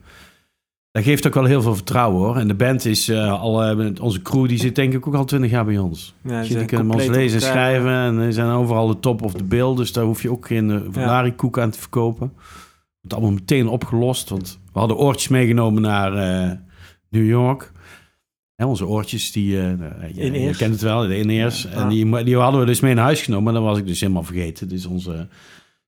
[0.91, 2.37] dat geeft ook wel heel veel vertrouwen hoor.
[2.37, 5.25] En de band is uh, al, uh, onze crew die zit denk ik ook al
[5.25, 6.13] twintig jaar bij ons.
[6.23, 9.33] Ja, dus die kunnen ons lezen en schrijven en die zijn overal de top of
[9.33, 9.75] the bill.
[9.75, 12.33] Dus daar hoef je ook geen uh, Ferrari koek aan te verkopen.
[13.01, 16.11] Het allemaal meteen opgelost, want we hadden oortjes meegenomen naar
[17.09, 17.71] New York.
[18.65, 19.71] Onze oortjes, die, uh,
[20.13, 21.61] je, je kent het wel, de in-ears.
[21.61, 23.87] Ja, en die, die hadden we dus mee naar huis genomen, maar dat was ik
[23.87, 24.69] dus helemaal vergeten.
[24.69, 25.27] Dus onze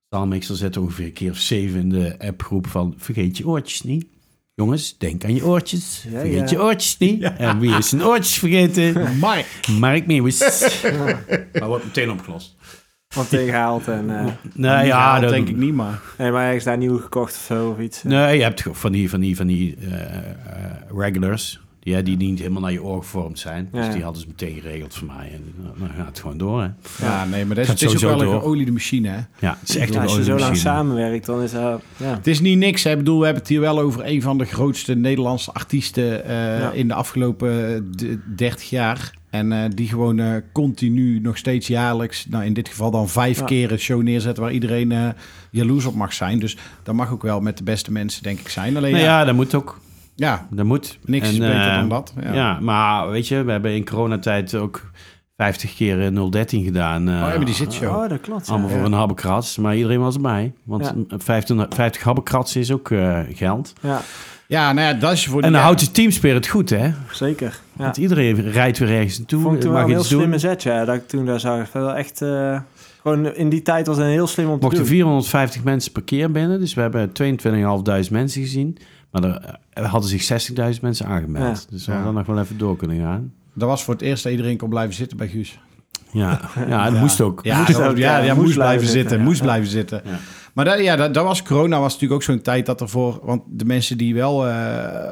[0.08, 4.06] taalmixer zet ongeveer een keer of zeven in de appgroep van vergeet je oortjes niet.
[4.54, 6.04] Jongens, denk aan je oortjes.
[6.10, 6.56] Ja, vergeet ja.
[6.56, 7.20] je oortjes niet.
[7.20, 7.36] Ja.
[7.36, 9.06] En wie is zijn oortjes vergeten?
[9.18, 9.46] Mark.
[9.78, 10.38] Mark Meeuwis.
[11.52, 12.56] maar wordt meteen opgelost.
[13.08, 14.08] Van tegenhaald en...
[14.08, 16.00] Uh, nee, ja, dat denk ik niet, maar...
[16.18, 18.02] Nee, maar ergens daar nieuw gekocht of zo of iets.
[18.02, 20.00] Nee, je hebt van die, van die, van die uh, uh,
[20.94, 21.60] regulars...
[21.80, 23.68] Die, die niet helemaal naar je oor gevormd zijn.
[23.72, 23.92] Dus ja.
[23.92, 25.30] die hadden ze meteen geregeld voor mij.
[25.32, 26.68] En dan gaat het gewoon door, hè.
[27.06, 29.20] Ja, nee, maar dat is, het is ook wel een geoliede machine, hè.
[29.38, 31.82] Ja, het is echt ja, een Als je zo lang samenwerkt, dan is dat...
[31.96, 32.14] Ja.
[32.14, 32.90] Het is niet niks, hè.
[32.90, 36.02] Ik bedoel, we hebben het hier wel over een van de grootste Nederlandse artiesten...
[36.02, 36.70] Uh, ja.
[36.70, 37.92] in de afgelopen
[38.36, 39.18] 30 jaar.
[39.30, 42.26] En uh, die gewoon uh, continu, nog steeds jaarlijks...
[42.28, 43.44] nou, in dit geval dan vijf ja.
[43.44, 44.42] keer een show neerzetten...
[44.42, 45.08] waar iedereen uh,
[45.50, 46.38] jaloers op mag zijn.
[46.38, 48.76] Dus dat mag ook wel met de beste mensen, denk ik, zijn.
[48.76, 49.80] Alleen, nou ja, dat moet ook.
[50.14, 50.98] Ja, dat moet.
[51.04, 52.14] Niks en, beter dan dat.
[52.22, 52.32] Ja.
[52.32, 52.60] ja.
[52.60, 54.90] maar weet je, we hebben in coronatijd ook
[55.36, 57.08] 50 keer 013 gedaan.
[57.08, 57.96] Uh, oh, ja, maar die zit show.
[57.96, 58.48] Oh, dat klopt.
[58.48, 58.76] Allemaal ja.
[58.76, 60.52] voor een habbekrats, maar iedereen was erbij.
[60.64, 63.72] Want 50, 50 habbekrats is ook uh, geld.
[63.80, 64.00] Ja.
[64.50, 66.90] Ja, nou ja, dat is voor En dan houdt je teamspirit goed, hè?
[67.12, 67.60] Zeker.
[67.76, 67.84] Ja.
[67.84, 69.40] Want iedereen rijdt weer ergens naartoe.
[69.40, 70.18] Vond ik toen mag wel een heel doen.
[70.18, 70.84] slimme zet, ja.
[70.84, 71.72] Dat ik toen daar zag.
[71.72, 72.22] Wel echt...
[72.22, 72.60] Uh,
[73.02, 74.88] gewoon in die tijd was het heel slim om te Mochten doen.
[74.88, 76.60] 450 mensen per keer binnen.
[76.60, 78.76] Dus we hebben 22.500 mensen gezien.
[79.10, 81.58] Maar er hadden zich 60.000 mensen aangemeld.
[81.60, 81.70] Ja.
[81.70, 82.18] Dus we hadden ja.
[82.18, 83.32] nog wel even door kunnen gaan.
[83.54, 85.58] Dat was voor het eerst dat iedereen kon blijven zitten bij Guus.
[86.12, 87.40] Ja, ja het moest ook.
[87.42, 89.00] Ja, moest, ook, ja, ja, moest, moest blijven zitten.
[89.00, 90.02] zitten moest blijven zitten.
[90.52, 93.20] Maar dat, ja, dat, dat, was corona was natuurlijk ook zo'n tijd dat er voor...
[93.22, 94.54] Want de mensen die wel uh,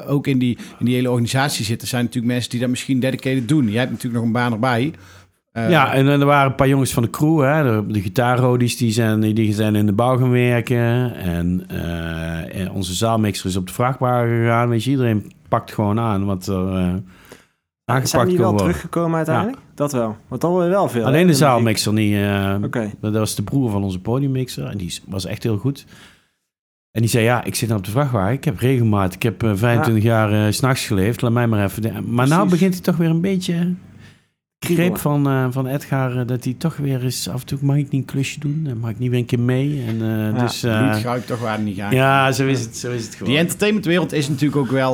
[0.07, 1.87] ook in die, in die hele organisatie zitten...
[1.87, 3.69] zijn natuurlijk mensen die dat misschien dedicated doen.
[3.69, 4.93] Jij hebt natuurlijk nog een baan erbij.
[5.53, 8.77] Uh, ja, en er waren een paar jongens van de crew, hè, de, de gitaarrodies,
[8.77, 11.15] die zijn, die zijn in de bouw gaan werken.
[11.15, 14.69] En, uh, en onze zaalmixer is op de vrachtwagen gegaan.
[14.69, 16.93] Weet je, iedereen pakt gewoon aan wat er uh,
[17.85, 18.67] aangepakt Zijn die wel worden.
[18.67, 19.57] teruggekomen uiteindelijk?
[19.57, 19.63] Ja.
[19.75, 20.17] Dat wel.
[20.27, 21.05] Want dan wel veel.
[21.05, 22.13] Alleen de zaalmixer niet.
[22.13, 22.93] Uh, okay.
[23.01, 24.65] Dat was de broer van onze podiummixer.
[24.65, 25.85] En die was echt heel goed.
[26.91, 28.33] En die zei, ja, ik zit op de vrachtwagen.
[28.33, 29.13] Ik heb regelmaat.
[29.13, 30.09] Ik heb 25 ja.
[30.09, 31.21] jaar uh, s'nachts geleefd.
[31.21, 31.83] Laat mij maar even...
[31.83, 32.35] Maar Precies.
[32.35, 33.73] nou begint hij toch weer een beetje
[34.59, 37.75] greep van, uh, van Edgar uh, dat hij toch weer eens af en toe mag
[37.75, 39.83] ik niet een klusje doen, dan mag ik niet weer een keer mee.
[39.87, 41.95] En, uh, ja, dus, bloed ga ik toch waar niet gaan.
[41.95, 43.29] Ja, zo is het, zo is het gewoon.
[43.29, 44.93] Die entertainmentwereld is natuurlijk ook wel,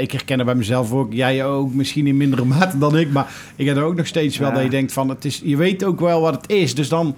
[0.00, 3.32] ik herken het bij mezelf ook, jij ook misschien in mindere mate dan ik, maar
[3.56, 4.54] ik heb er ook nog steeds wel ja.
[4.54, 7.16] dat je denkt van, het is, je weet ook wel wat het is, dus dan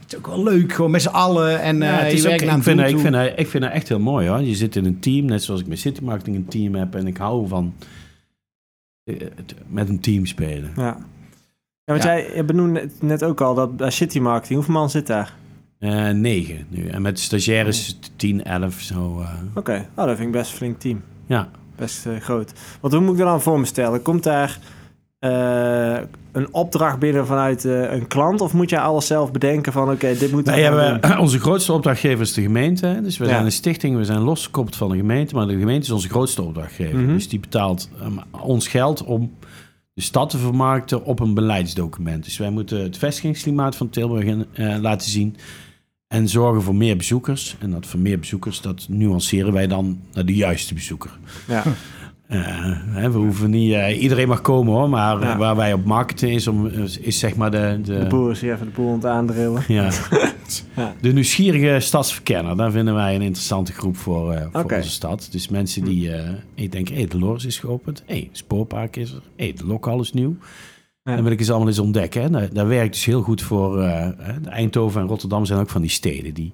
[0.00, 2.42] het is ook wel leuk, gewoon met z'n allen en ja, het is je werkt
[2.42, 4.40] ook, aan ik, vind, ik, vind, ik vind het echt heel mooi hoor.
[4.40, 7.06] Je zit in een team, net zoals ik met City Marketing een team heb en
[7.06, 7.74] ik hou van
[9.68, 10.72] met een team spelen.
[10.76, 10.96] Ja.
[11.90, 12.32] Ja, want ja.
[12.34, 15.34] jij benoemde net ook al dat City Marketing, hoeveel man zit daar?
[15.80, 16.88] Uh, negen nu.
[16.88, 18.94] En met stagiaires 10, 11 zo.
[19.20, 19.28] Uh.
[19.48, 19.88] Oké, okay.
[19.94, 21.02] oh, dat vind ik best een flink team.
[21.26, 21.48] Ja.
[21.76, 22.52] best groot.
[22.80, 24.02] Want hoe moet ik er dan voor me stellen?
[24.02, 24.58] Komt daar
[26.32, 28.40] een opdracht binnen vanuit een klant?
[28.40, 30.46] Of moet je alles zelf bedenken van oké, dit moet...
[30.46, 33.00] Wij hebben, onze grootste opdrachtgever is de gemeente.
[33.02, 35.34] Dus we zijn een stichting, we zijn losgekoppeld van de gemeente.
[35.34, 36.98] Maar de gemeente is onze grootste opdrachtgever.
[36.98, 37.12] Mhm.
[37.12, 37.88] Dus die betaalt
[38.30, 39.30] ons geld om
[40.00, 42.24] de stad te vermarkten op een beleidsdocument.
[42.24, 45.36] Dus wij moeten het vestigingsklimaat van Tilburg uh, laten zien.
[46.08, 47.56] En zorgen voor meer bezoekers.
[47.58, 51.10] En dat voor meer bezoekers, dat nuanceren wij dan naar de juiste bezoeker.
[51.46, 51.62] Ja.
[52.32, 56.46] Uh, we hoeven niet, uh, iedereen mag komen hoor, maar waar wij op markten is,
[56.46, 56.66] om,
[57.00, 57.80] is zeg maar de...
[57.82, 59.64] De, de boer is even de boel aan het aandrillen.
[59.68, 59.90] Ja.
[60.76, 60.94] ja.
[61.00, 65.28] De nieuwsgierige stadsverkenner, daar vinden wij een interessante groep voor, uh, voor onze stad.
[65.30, 66.10] Dus mensen die,
[66.54, 69.52] ik denk, hé, hey, de Loris is geopend, hé, hey, Spoorpark is er, hé, hey,
[69.52, 70.36] de Lokhal is nieuw.
[71.02, 71.14] Ja.
[71.14, 72.22] Dan wil ik eens allemaal eens ontdekken.
[72.22, 72.30] Hè.
[72.30, 73.82] Daar, daar werkt dus heel goed voor.
[74.44, 76.52] Eindhoven en Rotterdam zijn ook van die steden die,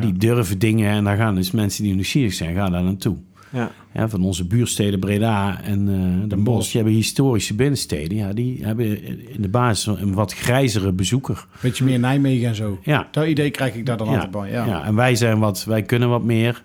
[0.00, 3.16] die durven dingen en daar gaan dus mensen die nieuwsgierig zijn, gaan daar naartoe.
[3.52, 3.70] Ja.
[3.94, 4.08] ja.
[4.08, 6.66] van onze buursteden Breda en uh, Den Bosch.
[6.72, 8.16] Die hebben historische binnensteden.
[8.16, 11.46] Ja, die hebben in de basis een wat grijzere bezoeker.
[11.62, 12.78] Beetje meer Nijmegen en zo.
[12.82, 13.08] Ja.
[13.10, 14.50] Dat idee krijg ik daar dan altijd bij.
[14.50, 14.66] Ja.
[14.66, 16.64] ja, en wij zijn wat, wij kunnen wat meer.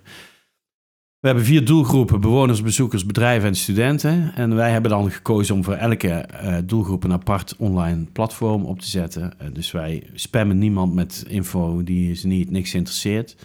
[1.23, 4.31] We hebben vier doelgroepen: bewoners, bezoekers, bedrijven en studenten.
[4.35, 8.79] En wij hebben dan gekozen om voor elke uh, doelgroep een apart online platform op
[8.79, 9.33] te zetten.
[9.41, 13.35] Uh, dus wij spammen niemand met info die ze niet niks interesseert.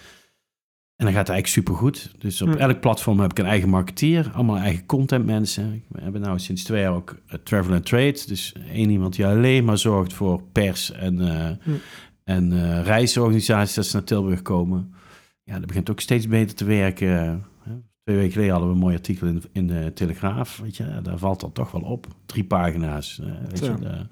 [0.99, 2.11] En dan gaat het eigenlijk supergoed.
[2.19, 2.57] Dus op hm.
[2.57, 5.83] elk platform heb ik een eigen marketeer, allemaal eigen content mensen.
[5.89, 8.23] We hebben nou sinds twee jaar ook uh, Travel and Trade.
[8.27, 11.71] Dus één iemand die alleen maar zorgt voor pers en, uh, hm.
[12.25, 14.95] en uh, reisorganisaties dat ze naar Tilburg komen.
[15.45, 17.45] Ja, dat begint ook steeds beter te werken.
[18.05, 20.59] Twee weken geleden hadden we een mooi artikel in, in de Telegraaf.
[20.63, 22.07] Weet je, daar valt dat toch wel op.
[22.27, 23.21] Drie pagina's.
[23.49, 24.07] weet je, de,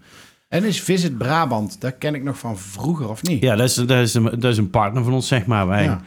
[0.49, 3.43] en is Visit Brabant, dat ken ik nog van vroeger, of niet?
[3.43, 5.67] Ja, dat is, dat is, een, dat is een partner van ons, zeg maar.
[5.67, 6.01] Wij, ja.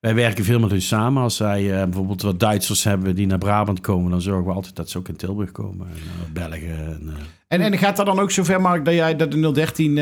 [0.00, 1.22] Wij werken veel met hun samen.
[1.22, 4.76] Als zij uh, bijvoorbeeld wat Duitsers hebben die naar Brabant komen, dan zorgen we altijd
[4.76, 5.86] dat ze ook in Tilburg komen.
[5.86, 6.66] En uh, België.
[6.66, 7.12] En, uh...
[7.48, 9.96] en, en, gaat dat dan ook zover, Mark, dat jij dat de 013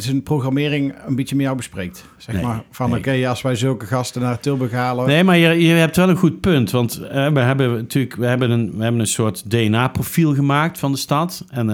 [0.00, 2.04] zijn programmering een beetje met jou bespreekt?
[2.16, 5.06] Zeg maar van oké, als wij zulke gasten naar Tilburg halen.
[5.06, 6.70] Nee, maar je, je hebt wel een goed punt.
[6.70, 10.98] Want we hebben natuurlijk we hebben een, we hebben een soort DNA-profiel gemaakt van de
[10.98, 11.44] stad.
[11.48, 11.66] En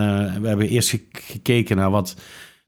[0.43, 2.17] we hebben eerst gekeken naar wat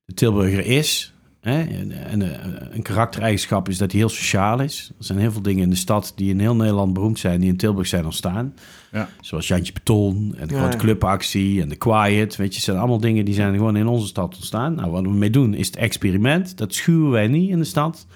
[0.04, 1.13] de Tilburger is.
[1.44, 2.28] En eh,
[2.70, 4.92] een karaktereigenschap is dat hij heel sociaal is.
[4.98, 7.48] Er zijn heel veel dingen in de stad die in heel Nederland beroemd zijn, die
[7.48, 8.54] in Tilburg zijn ontstaan.
[8.92, 9.08] Ja.
[9.20, 12.36] Zoals Jantje Beton en de grote clubactie en de Quiet.
[12.36, 14.74] Weet je, zijn allemaal dingen die zijn gewoon in onze stad ontstaan.
[14.74, 16.58] Nou, wat we mee doen is het experiment.
[16.58, 18.06] Dat schuwen wij niet in de stad.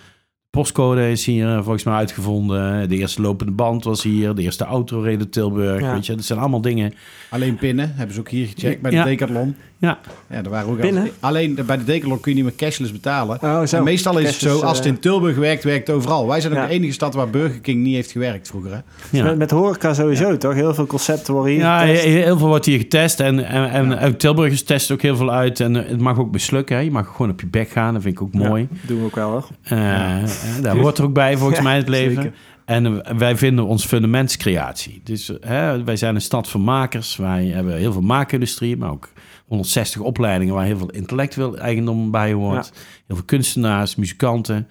[0.50, 2.88] Postcode is hier eh, volgens mij uitgevonden.
[2.88, 4.34] De eerste lopende band was hier.
[4.34, 5.92] De eerste auto reed Tilburg.
[5.92, 6.94] Weet je, dat zijn allemaal dingen.
[7.30, 9.56] Alleen pinnen hebben ze ook hier gecheckt bij de Decathlon.
[9.80, 9.98] Ja.
[10.30, 11.10] Ja, er waren ook Binnen?
[11.20, 13.38] alleen bij de Decathlon kun je niet meer cashless betalen.
[13.42, 13.82] Oh, zo.
[13.82, 16.26] meestal is het zo, als het in Tilburg werkt, werkt het overal.
[16.26, 18.70] Wij zijn ook de enige stad waar Burger King niet heeft gewerkt vroeger.
[18.72, 18.78] Hè?
[19.18, 19.24] Ja.
[19.24, 20.54] Met, met horeca sowieso, toch?
[20.54, 23.20] Heel veel concepten worden hier Ja, heel veel wordt hier getest.
[23.20, 25.60] En, en, en Tilburgers testen ook heel veel uit.
[25.60, 26.76] En het mag ook beslukken.
[26.76, 26.82] Hè?
[26.82, 27.92] Je mag gewoon op je bek gaan.
[27.92, 28.68] Dat vind ik ook mooi.
[28.86, 29.46] doen we ook wel, hoor.
[29.72, 30.22] Uh,
[30.62, 32.34] daar hoort er ook bij, volgens mij, het leven.
[32.64, 35.00] En wij vinden ons fundamentscreatie.
[35.04, 37.16] Dus hè, wij zijn een stad van makers.
[37.16, 39.08] Wij hebben heel veel maakindustrie, maar ook
[39.46, 42.72] 160 opleidingen waar heel veel intellectueel eigendom bij hoort.
[43.06, 44.68] Heel veel kunstenaars, muzikanten.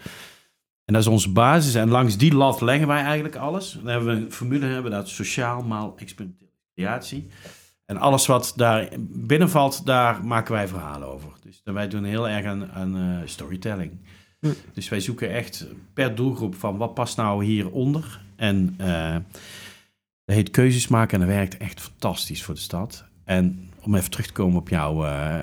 [0.86, 1.76] En dat is onze basis.
[1.76, 3.72] En langs die lat leggen wij eigenlijk alles.
[3.72, 7.28] Dan hebben we een formule, hebben dat sociaal maal experimentele creatie.
[7.86, 11.30] En alles wat daar binnenvalt, daar maken wij verhalen over.
[11.44, 13.92] Dus wij doen heel erg aan, aan uh, storytelling.
[14.40, 14.50] Hm.
[14.74, 18.22] Dus wij zoeken echt per doelgroep van wat past nou hieronder.
[18.36, 19.16] En uh,
[20.26, 23.06] dat heet keuzes maken en dat werkt echt fantastisch voor de stad.
[23.24, 25.36] En om even terug te komen op jouw, uh,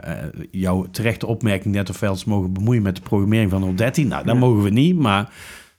[0.50, 4.08] jouw terechte opmerking net of wij ons mogen bemoeien met de programmering van 013.
[4.08, 5.32] Nou, dat mogen we niet, maar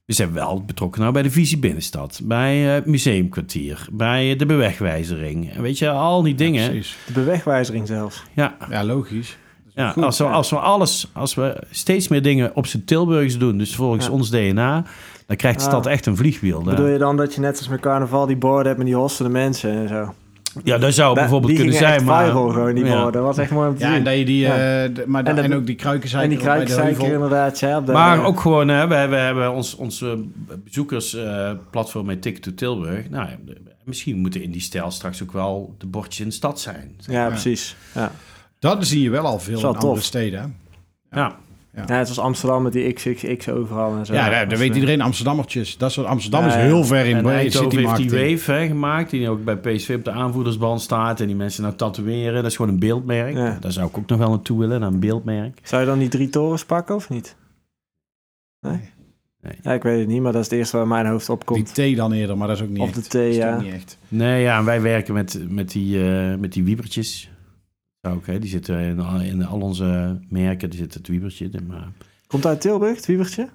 [0.06, 5.56] we zijn wel betrokken nou bij de visie binnenstad, bij het museumkwartier, bij de bewegwijzering.
[5.56, 6.76] Weet je, al die dingen.
[6.76, 8.24] Ja, de bewegwijzering zelfs.
[8.34, 9.38] Ja, ja logisch.
[9.76, 13.58] Ja, als, we, als we alles, als we steeds meer dingen op zijn Tilburgs doen,
[13.58, 14.84] dus volgens ons DNA,
[15.28, 16.62] dan krijgt de stad echt een vliegwiel.
[16.62, 19.32] Bedoel je dan dat je net als met carnaval die borden hebt met die hossende
[19.32, 20.14] mensen en zo?
[20.64, 22.30] Ja, dat zou bijvoorbeeld kunnen zijn, maar...
[22.30, 23.12] gewoon, die ja.
[23.12, 23.98] Dat was echt mooi om te ja, zien.
[23.98, 24.40] en dat je die...
[24.40, 24.86] Ja.
[24.86, 27.80] Uh, maar en, en, ook die kruiken En die kruiken inderdaad, ja.
[27.80, 30.24] maar ook gewoon, hè, we, we hebben ons, onze
[30.64, 33.10] bezoekersplatform uh, met Ticket to Tilburg.
[33.10, 33.28] Nou,
[33.84, 36.96] misschien moeten in die stijl straks ook wel de bordjes in de stad zijn.
[36.98, 37.76] Ja, precies.
[37.94, 38.12] Ja.
[38.66, 39.76] Dat zie je wel al veel in tof.
[39.76, 40.56] andere steden.
[41.12, 41.38] Ja.
[41.76, 41.86] Ja.
[41.88, 41.96] ja.
[41.96, 44.14] het was Amsterdam met die XXX overal en zo.
[44.14, 45.78] Ja, daar, weet iedereen Amsterdammertjes.
[45.78, 49.30] Dat soort Amsterdam is heel ver in bij City heeft die Wave hè, gemaakt, die
[49.30, 52.34] ook bij PSV op de aanvoerdersband staat en die mensen nou tatoeëren.
[52.34, 53.36] Dat is gewoon een beeldmerk.
[53.36, 55.60] Daar zou ik ook nog wel naartoe willen, naar een beeldmerk.
[55.64, 57.36] Zou je dan die drie torens pakken of niet?
[58.60, 58.80] Nee?
[59.42, 59.58] Nee.
[59.62, 61.76] Ja, ik weet het niet, maar dat is het eerste waar mijn hoofd op komt.
[61.76, 63.12] Die T dan eerder, maar dat is ook niet of echt.
[63.12, 63.58] de T, ja.
[63.58, 63.98] Niet echt.
[64.08, 67.30] Nee, ja, wij werken met, met, die, uh, met die wiebertjes.
[68.06, 68.40] Ook, hè.
[68.40, 71.50] Die zitten in, in al onze merken, die zit het wiebertje.
[71.68, 71.92] Maar...
[72.28, 73.50] Komt uit Tilburg, het wiebertje?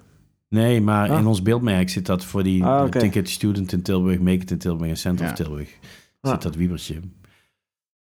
[0.49, 1.19] Nee, maar ah.
[1.19, 4.57] in ons beeldmerk zit dat voor die ah, Ticket Student in Tilburg, Make it in
[4.57, 5.69] Tilburg en Center of Tilburg.
[6.21, 6.41] Zit ah.
[6.41, 6.99] dat wiebertje.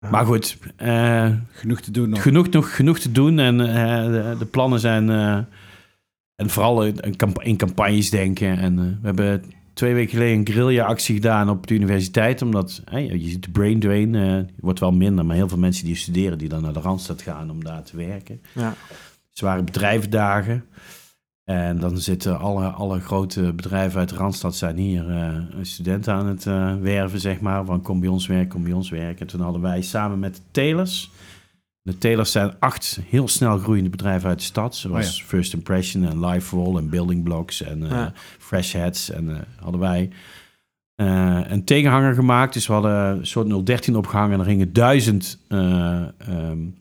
[0.10, 0.58] Maar goed.
[0.84, 2.22] Uh, genoeg te doen nog.
[2.22, 3.40] Genoeg, nog, genoeg te doen.
[3.40, 3.68] En uh,
[4.06, 5.10] de, de, plannen zijn...
[5.10, 5.38] Uh,
[6.36, 7.00] en vooral in,
[7.44, 8.58] in, campagnes denken.
[8.58, 12.42] En we hebben twee weken geleden een guerrilla-actie gedaan op de universiteit.
[12.42, 15.26] Omdat je ziet de brain drain wordt wel minder.
[15.26, 17.98] Maar heel veel mensen die studeren die dan naar de Randstad gaan om daar te
[17.98, 18.42] werken.
[18.54, 18.76] Ja.
[19.30, 20.66] Zware bedrijfdagen.
[21.44, 26.28] En dan zitten alle, alle grote bedrijven uit de Randstad zijn hier uh, studenten aan
[26.28, 27.66] het uh, werven, zeg maar.
[27.66, 29.20] Van kom bij ons werken, kom bij ons werken.
[29.20, 31.12] En toen hadden wij samen met de telers...
[31.84, 34.76] De telers zijn acht heel snel groeiende bedrijven uit de stad.
[34.76, 38.08] Zoals oh First Impression en Liferoll en Building Blocks en uh,
[38.38, 39.10] Fresh Heads.
[39.10, 40.10] En hadden wij
[40.96, 42.54] een tegenhanger gemaakt.
[42.54, 44.34] Dus we hadden een soort 013 opgehangen.
[44.34, 45.40] En er gingen duizend...
[45.50, 46.76] Um,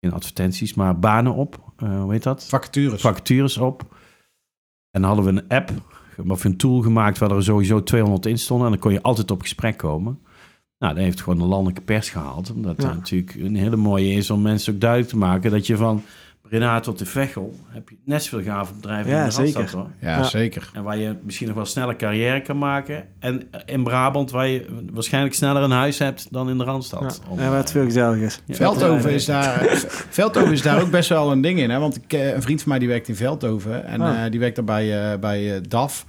[0.00, 1.72] in advertenties, maar banen op.
[1.76, 2.44] Hoe heet dat?
[2.48, 3.00] Vacatures.
[3.00, 3.82] Vacatures op.
[4.90, 5.70] En dan hadden we een app
[6.28, 8.66] of een tool gemaakt waar er sowieso 200 in stonden.
[8.66, 10.18] En dan kon je altijd op gesprek komen.
[10.80, 12.52] Nou, dat heeft gewoon een landelijke pers gehaald.
[12.52, 12.94] Omdat ja.
[12.94, 16.02] natuurlijk een hele mooie is om mensen ook duidelijk te maken dat je van
[16.50, 19.70] Breda tot de Vechel heb je net zoveel gave bedrijven ja, in de zeker.
[19.72, 19.90] hoor.
[20.00, 20.70] Ja, ja, zeker.
[20.72, 23.04] En waar je misschien nog wel sneller carrière kan maken.
[23.18, 27.22] En in Brabant waar je waarschijnlijk sneller een huis hebt dan in de Randstad.
[27.36, 28.40] Ja, waar het veel gezellig is.
[28.48, 29.58] Veldhoven, is daar,
[30.08, 31.70] Veldhoven is daar ook best wel een ding in.
[31.70, 31.78] Hè?
[31.78, 33.84] Want ik, eh, een vriend van mij die werkt in Veldhoven.
[33.84, 36.04] En uh, die werkt daar bij, uh, bij DAF.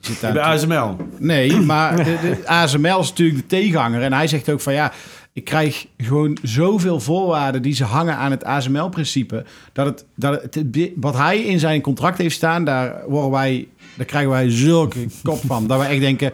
[0.00, 0.96] Zit daar bij ASML?
[1.18, 4.02] Nee, maar de, de ASML is natuurlijk de tegenhanger.
[4.02, 4.92] En hij zegt ook van ja
[5.36, 9.44] ik krijg gewoon zoveel voorwaarden die ze hangen aan het ASML-principe.
[9.72, 14.06] Dat het, dat het, wat hij in zijn contract heeft staan, daar, worden wij, daar
[14.06, 15.66] krijgen wij zulke kop van.
[15.66, 16.32] Dat we echt denken,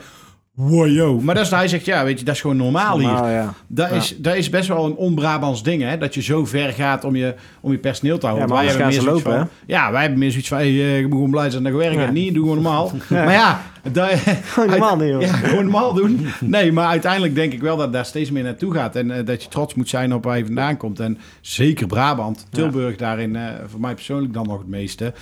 [0.55, 3.09] Wow, maar dat is, hij zegt, ja, weet je, dat is gewoon normaal hier.
[3.09, 3.55] ja.
[3.66, 5.98] dat, Is, dat is best wel een on-Brabants ding, hè?
[5.98, 8.48] Dat je zo ver gaat om je, om je personeel te houden.
[8.48, 11.03] Ja, maar wij hebben meer lopen, van, Ja, wij hebben meer zoiets van, hey, ik
[11.03, 12.12] moet gewoon blij zijn dat ik werk.
[12.12, 12.92] Niet, doe gewoon normaal.
[13.09, 13.62] Maar ja...
[13.92, 14.09] Dat,
[14.53, 16.26] gewoon normaal Ja, gewoon normaal doen.
[16.40, 18.96] Nee, maar uiteindelijk denk ik wel dat daar steeds meer naartoe gaat.
[18.96, 21.00] En uh, dat je trots moet zijn op waar je vandaan komt.
[21.00, 25.12] En zeker Brabant, Tilburg daarin, uh, voor mij persoonlijk dan nog het meeste.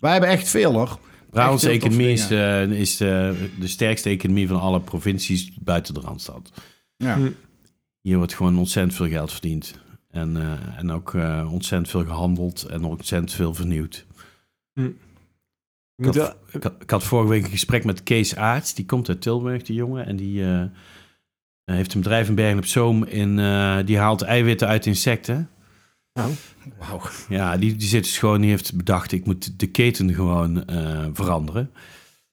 [0.00, 0.98] Wij hebben echt veel, hoor.
[1.38, 6.52] Brabantse economie is, uh, is uh, de sterkste economie van alle provincies buiten de Randstad.
[6.96, 7.16] Ja.
[7.16, 7.30] Hm.
[8.00, 9.78] Hier wordt gewoon ontzettend veel geld verdiend.
[10.10, 11.14] En, uh, en ook
[11.50, 14.06] ontzettend veel gehandeld en ontzettend veel vernieuwd.
[14.72, 14.90] Hm.
[15.96, 18.74] Ik, had, ik, had, ik, had, vorige week een gesprek met Kees Aarts.
[18.74, 20.06] Die komt uit Tilburg, die jongen.
[20.06, 20.44] En die
[21.64, 23.04] heeft een bedrijf in Bergen op Zoom.
[23.04, 23.36] In,
[23.84, 25.50] die haalt eiwitten uit insecten.
[26.12, 26.32] Nou.
[26.78, 27.00] Wauw.
[27.28, 31.06] Ja, die, die zit dus gewoon, die heeft bedacht, ik moet de keten gewoon uh,
[31.12, 31.70] veranderen.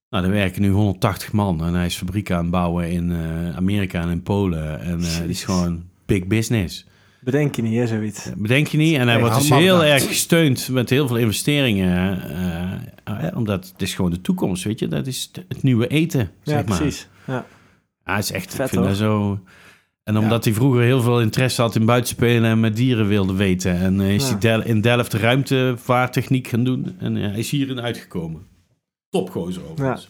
[0.10, 3.56] Nou, er werken nu 180 man en hij is fabriek aan het bouwen in uh,
[3.56, 4.80] Amerika en in Polen.
[4.80, 6.86] En uh, die is gewoon big business.
[7.22, 8.30] Bedenk je niet, hè, zoiets?
[8.36, 8.98] Bedenk je niet.
[8.98, 12.22] En hij wordt dus heel erg gesteund met heel veel investeringen.
[13.36, 14.88] omdat het is gewoon de toekomst, weet je.
[14.88, 16.78] Dat is het nieuwe eten, ja, zeg maar.
[16.78, 17.08] precies.
[17.28, 17.46] Ja,
[18.06, 19.40] ja het is echt, Vet, ik vind dat zo...
[20.06, 23.78] En omdat hij vroeger heel veel interesse had in buitenspelen en met dieren wilde weten.
[23.78, 26.96] En uh, is hij in Delft ruimtevaarttechniek gaan doen.
[27.00, 28.42] En uh, hij is hierin uitgekomen.
[29.10, 30.10] Topgozer overigens.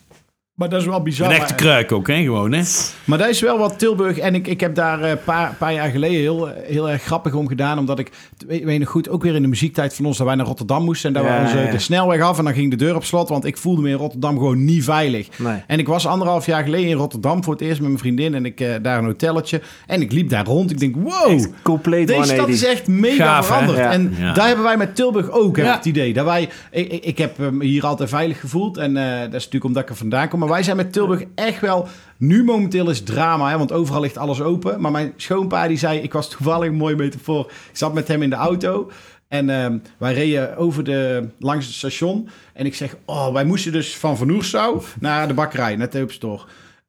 [0.56, 1.30] Maar dat is wel bizar.
[1.30, 2.24] Een echte kruik ook, hè?
[2.24, 2.64] Gewoon, hè?
[3.06, 4.18] Maar dat is wel wat Tilburg...
[4.18, 7.47] En ik, ik heb daar een paar, paar jaar geleden heel, heel erg grappig om
[7.47, 7.80] gedaan.
[7.80, 8.12] Omdat ik,
[8.47, 10.18] weet, weet nog goed, ook weer in de muziektijd van ons...
[10.18, 11.08] dat wij naar Rotterdam moesten.
[11.08, 13.30] En daar ja, waren ze de snelweg af en dan ging de deur op slot.
[13.30, 15.39] Want ik voelde me in Rotterdam gewoon niet veilig.
[15.39, 15.64] Nee.
[15.68, 18.34] En ik was anderhalf jaar geleden in Rotterdam voor het eerst met mijn vriendin.
[18.34, 19.62] En ik uh, daar een hotelletje.
[19.88, 20.72] En ik liep daar rond.
[20.72, 23.80] Ik denk, wow, compleet deze stad is echt mega veranderd.
[23.80, 26.14] En daar hebben wij met Tilburg ook het idee.
[26.14, 28.78] Dat wij, ik, ik, heb me hier altijd veilig gevoeld.
[28.78, 30.43] En uh, dat is natuurlijk omdat ik er vandaan kom.
[30.45, 31.87] Maar wij zijn met Tilburg echt wel...
[32.17, 34.81] Nu momenteel is drama, hè, want overal ligt alles open.
[34.81, 35.99] Maar mijn schoonpa die zei...
[35.99, 37.45] Ik was toevallig een mooie metafoor.
[37.45, 38.91] Ik zat met hem in de auto...
[39.27, 39.65] En uh,
[39.97, 42.29] wij reden over de, langs het station.
[42.53, 46.05] En ik zeg, oh, wij moesten dus van Van Oersouw naar de bakkerij, naar de
[46.07, 46.43] Store.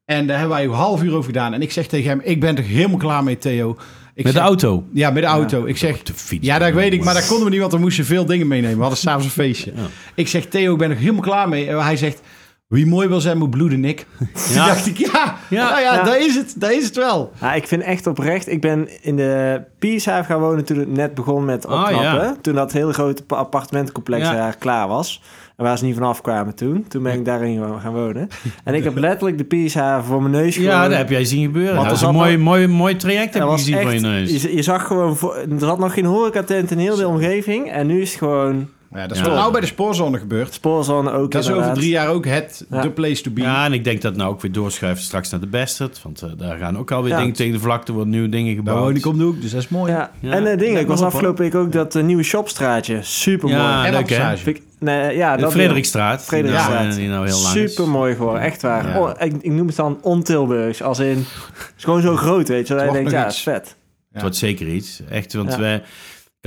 [0.05, 1.53] En daar hebben wij een half uur over gedaan.
[1.53, 3.77] En ik zeg tegen hem, ik ben er helemaal klaar mee, Theo.
[4.13, 4.83] Ik met de auto?
[4.93, 5.65] Ja, met de auto.
[5.65, 7.79] ik zeg, de fiets, ja, dat weet ik, maar dat konden we niet, want we
[7.79, 8.75] moesten veel dingen meenemen.
[8.75, 9.71] We hadden s'avonds een feestje.
[9.75, 9.87] Ja.
[10.15, 11.67] Ik zeg, Theo, ik ben er helemaal klaar mee.
[11.67, 12.21] En hij zegt,
[12.67, 14.05] wie mooi wil zijn, moet bloeden, Nick.
[14.53, 14.65] Ja.
[14.73, 16.53] dacht ik, ja, ja, nou ja, ja, daar is het.
[16.57, 17.31] Daar is het wel.
[17.41, 18.47] Ja, ik vind echt oprecht...
[18.47, 22.41] Ik ben in de Piershaven gaan wonen toen het net begon met ah, opknappen.
[22.41, 25.21] toen dat hele grote appartementencomplex daar klaar was.
[25.55, 26.85] En waar ze niet vanaf kwamen toen.
[26.87, 28.29] Toen ben ik daarin gaan wonen.
[28.63, 31.75] En ik heb letterlijk de Piershaven voor mijn neus Ja, dat heb jij zien gebeuren.
[31.75, 34.41] Want dat is een mooi, mooi, mooi traject heb je gezien voor je neus.
[34.41, 35.17] Je, je zag gewoon...
[35.49, 37.71] er zat nog geen horecatent in heel de omgeving.
[37.71, 39.33] En nu is het gewoon Ja, dat is ja.
[39.33, 40.53] nou bij de spoorzone gebeurd.
[40.53, 43.41] Spoorzone ook Dat is over drie jaar ook het, de place to be.
[43.41, 46.01] Ja, en ik denk dat nou ook weer doorschuift straks naar de Bestert.
[46.03, 48.75] Want uh, daar gaan ook alweer dingen tegen de vlakte, worden nieuwe dingen gebouwd.
[48.75, 49.91] Daar woon ik om de hoek, dus dat is mooi.
[49.91, 50.11] Ja.
[50.21, 52.99] En uh, dingen, ik was afgelopen week ook dat uh, nieuwe shopstraatje.
[53.01, 53.61] Super mooi.
[53.61, 54.35] Ja, leuk hè?
[54.79, 56.23] Nee, ja, de Frederikstraat.
[56.23, 56.95] Frederikstraat.
[56.95, 58.99] Die nou heel lang Super mooi geworden, echt waar.
[58.99, 61.17] Oh, ik, ik, noem het dan ontilburgs, als in...
[61.53, 62.75] Het is gewoon zo groot, weet je.
[62.75, 63.75] Dat je denkt, ja, is vet.
[64.11, 65.01] Het wordt zeker iets.
[65.09, 65.83] Echt, want wij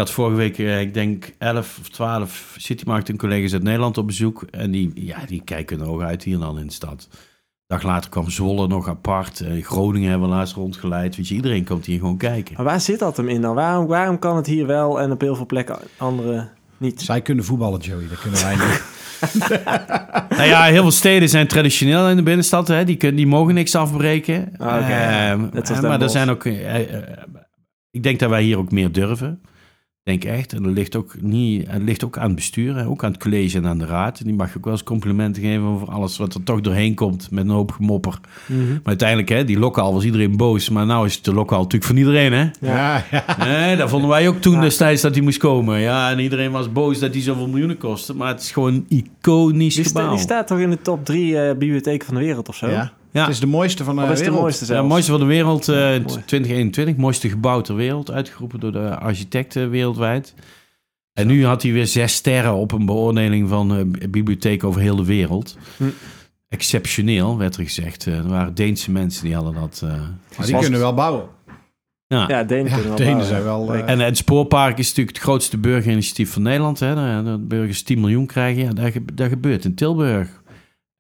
[0.00, 4.42] had vorige week, eh, ik denk 11 of 12 Citymarkt collega's uit Nederland op bezoek.
[4.50, 7.08] En die, ja, die kijken hun ogen uit hier dan in de stad.
[7.66, 9.40] dag later kwam Zwolle nog apart.
[9.40, 11.16] Uh, Groningen hebben we laatst rondgeleid.
[11.16, 12.54] Weet je, iedereen komt hier gewoon kijken.
[12.56, 13.54] Maar waar zit dat hem in dan?
[13.54, 17.00] Waarom, waarom kan het hier wel en op heel veel plekken andere niet?
[17.00, 18.08] Zij kunnen voetballen, Joey.
[18.08, 18.84] Dat kunnen wij niet.
[20.38, 22.68] nou ja, heel veel steden zijn traditioneel in de binnenstad.
[22.68, 22.84] Hè.
[22.84, 24.52] Die, kunnen, die mogen niks afbreken.
[24.56, 25.34] Ah, okay.
[25.34, 26.44] uh, maar er zijn ook...
[27.90, 29.40] ik denk dat wij hier ook meer durven
[30.10, 30.52] denk echt.
[30.52, 33.56] En dat ligt ook, niet, het ligt ook aan het bestuur, ook aan het college
[33.56, 34.24] en aan de raad.
[34.24, 37.44] Die mag ook wel eens complimenten geven over alles wat er toch doorheen komt met
[37.44, 38.20] een hoop gemopper.
[38.46, 38.68] Mhm.
[38.68, 40.68] Maar uiteindelijk, hè, die lokaal was iedereen boos.
[40.68, 42.48] Maar nou is het de lokaal natuurlijk van iedereen, hè?
[42.60, 43.76] Ja, ja.
[43.76, 45.78] dat vonden wij ook toen destijds dat hij moest komen.
[45.78, 48.14] Ja, en iedereen was boos dat hij zoveel miljoenen kostte.
[48.14, 50.10] Maar het is gewoon iconisch die gebouw.
[50.10, 52.68] die staat toch in de top drie uh, bibliotheken van de wereld of zo?
[52.68, 52.92] Ja.
[53.12, 53.20] Ja.
[53.20, 54.24] Het is de mooiste van de wereld.
[54.24, 56.96] De mooiste, ja, mooiste van de wereld uh, 2021.
[56.96, 58.10] Mooiste gebouw ter wereld.
[58.10, 60.34] Uitgeroepen door de architecten wereldwijd.
[61.12, 64.96] En nu had hij weer zes sterren op een beoordeling van uh, bibliotheek over heel
[64.96, 65.56] de wereld.
[65.76, 65.84] Hm.
[66.48, 68.06] Exceptioneel, werd er gezegd.
[68.06, 69.80] Uh, er waren Deense mensen die hadden dat.
[69.84, 69.90] Uh,
[70.36, 71.24] maar die kunnen wel bouwen.
[72.06, 73.74] Ja, ja Denen, ja, Denen zijn wel.
[73.74, 76.80] En het spoorpark is natuurlijk het grootste burgerinitiatief van Nederland.
[76.80, 77.22] Hè.
[77.22, 78.62] De burgers 10 miljoen krijgen.
[78.62, 80.39] Ja, dat, dat gebeurt in Tilburg.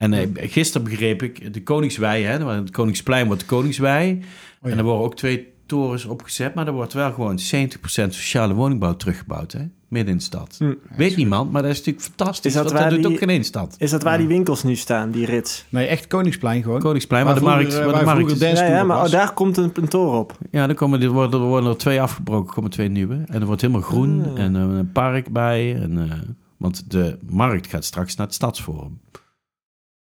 [0.00, 4.24] En uh, gisteren begreep ik, de Koningswei, hè, het Koningsplein wordt de Koningswei.
[4.62, 7.42] Oh en er worden ook twee torens opgezet, maar er wordt wel gewoon 70%
[7.84, 10.56] sociale woningbouw teruggebouwd, hè, midden in de stad.
[10.58, 10.74] Hm.
[10.96, 12.54] Weet niemand, maar dat is natuurlijk fantastisch.
[12.54, 13.74] Is dat, dat, doet ook geen één stad.
[13.78, 15.64] Is dat waar die winkels nu staan, die rits?
[15.68, 16.80] Nee, echt Koningsplein gewoon.
[16.80, 18.58] Koningsplein, waar, de markt, waar, de markt is.
[18.58, 20.38] Ja, ja, maar oh, daar komt een, een toren op.
[20.50, 23.22] Ja, dan komen, er, worden, er worden er twee afgebroken, komen twee nieuwe.
[23.26, 24.42] En er wordt helemaal groen ah.
[24.42, 25.80] en een park bij.
[25.80, 26.12] En, uh,
[26.56, 29.00] want de markt gaat straks naar het Stadsforum.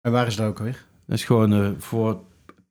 [0.06, 0.84] En waar is dat ook weer?
[1.06, 2.20] Dat is gewoon uh, voor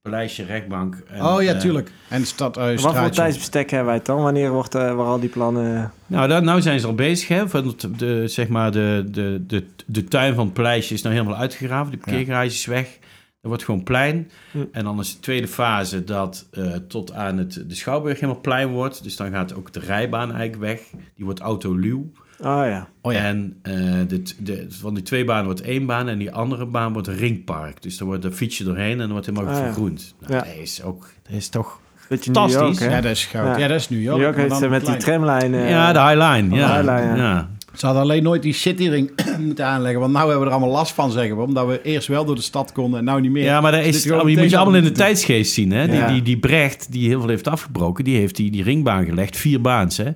[0.01, 0.95] Paleisje Rechtbank.
[1.07, 1.91] En, oh ja, uh, tuurlijk.
[2.09, 4.21] En de stad uh, Wat voor tijdsbestek hebben wij het dan?
[4.21, 5.91] Wanneer wordt uh, waar al die plannen...
[6.07, 7.27] Nou, daar, nou zijn ze al bezig.
[7.27, 7.49] Hè?
[7.49, 11.37] Van de, zeg maar de, de, de, de tuin van het Paleisje is nou helemaal
[11.37, 11.91] uitgegraven.
[11.91, 12.97] De parkeergarage is weg.
[13.41, 14.31] Er wordt gewoon plein.
[14.51, 14.63] Hm.
[14.71, 16.49] En dan is de tweede fase dat
[16.87, 19.03] tot aan het, de Schouwburg helemaal plein wordt.
[19.03, 20.81] Dus dan gaat ook de rijbaan eigenlijk weg.
[21.15, 22.11] Die wordt autoluw.
[22.39, 22.87] Oh ja.
[23.01, 23.19] Oh ja.
[23.19, 23.73] En uh,
[24.07, 27.15] de, de, van die twee banen wordt één baan en die andere baan wordt een
[27.15, 27.81] ringpark.
[27.81, 30.15] Dus er wordt een fietsje doorheen en dan wordt helemaal oh, vergroend.
[30.19, 30.39] Nou, ja.
[30.39, 31.79] Dat is ook, dat is toch
[32.09, 32.79] Beetje fantastisch.
[32.79, 33.45] York, ja, dat is goud.
[33.45, 33.57] Ja.
[33.57, 33.67] ja.
[33.67, 34.17] dat is New York.
[34.17, 35.59] New York heeft met die tramlijnen.
[35.59, 36.55] Uh, ja, de Highline.
[36.55, 36.81] Ja.
[36.81, 37.49] Highline, ja.
[37.73, 39.99] Ze hadden alleen nooit die shittyring moeten aanleggen.
[39.99, 41.43] Want nu hebben we er allemaal last van, zeggen we.
[41.43, 43.43] Omdat we eerst wel door de stad konden en nou niet meer.
[43.43, 45.71] Ja, maar daar is, je moet je allemaal in de tijdsgeest zien.
[45.71, 45.87] Hè?
[45.87, 49.37] Die, die, die Brecht, die heel veel heeft afgebroken, die heeft die, die ringbaan gelegd.
[49.37, 50.11] Vier baans, hè.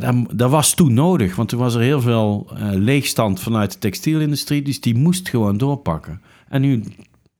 [0.00, 3.72] Ja, dat, dat, was toen nodig, want toen was er heel veel uh, leegstand vanuit
[3.72, 4.62] de textielindustrie.
[4.62, 6.20] Dus die moest gewoon doorpakken.
[6.48, 6.82] En nu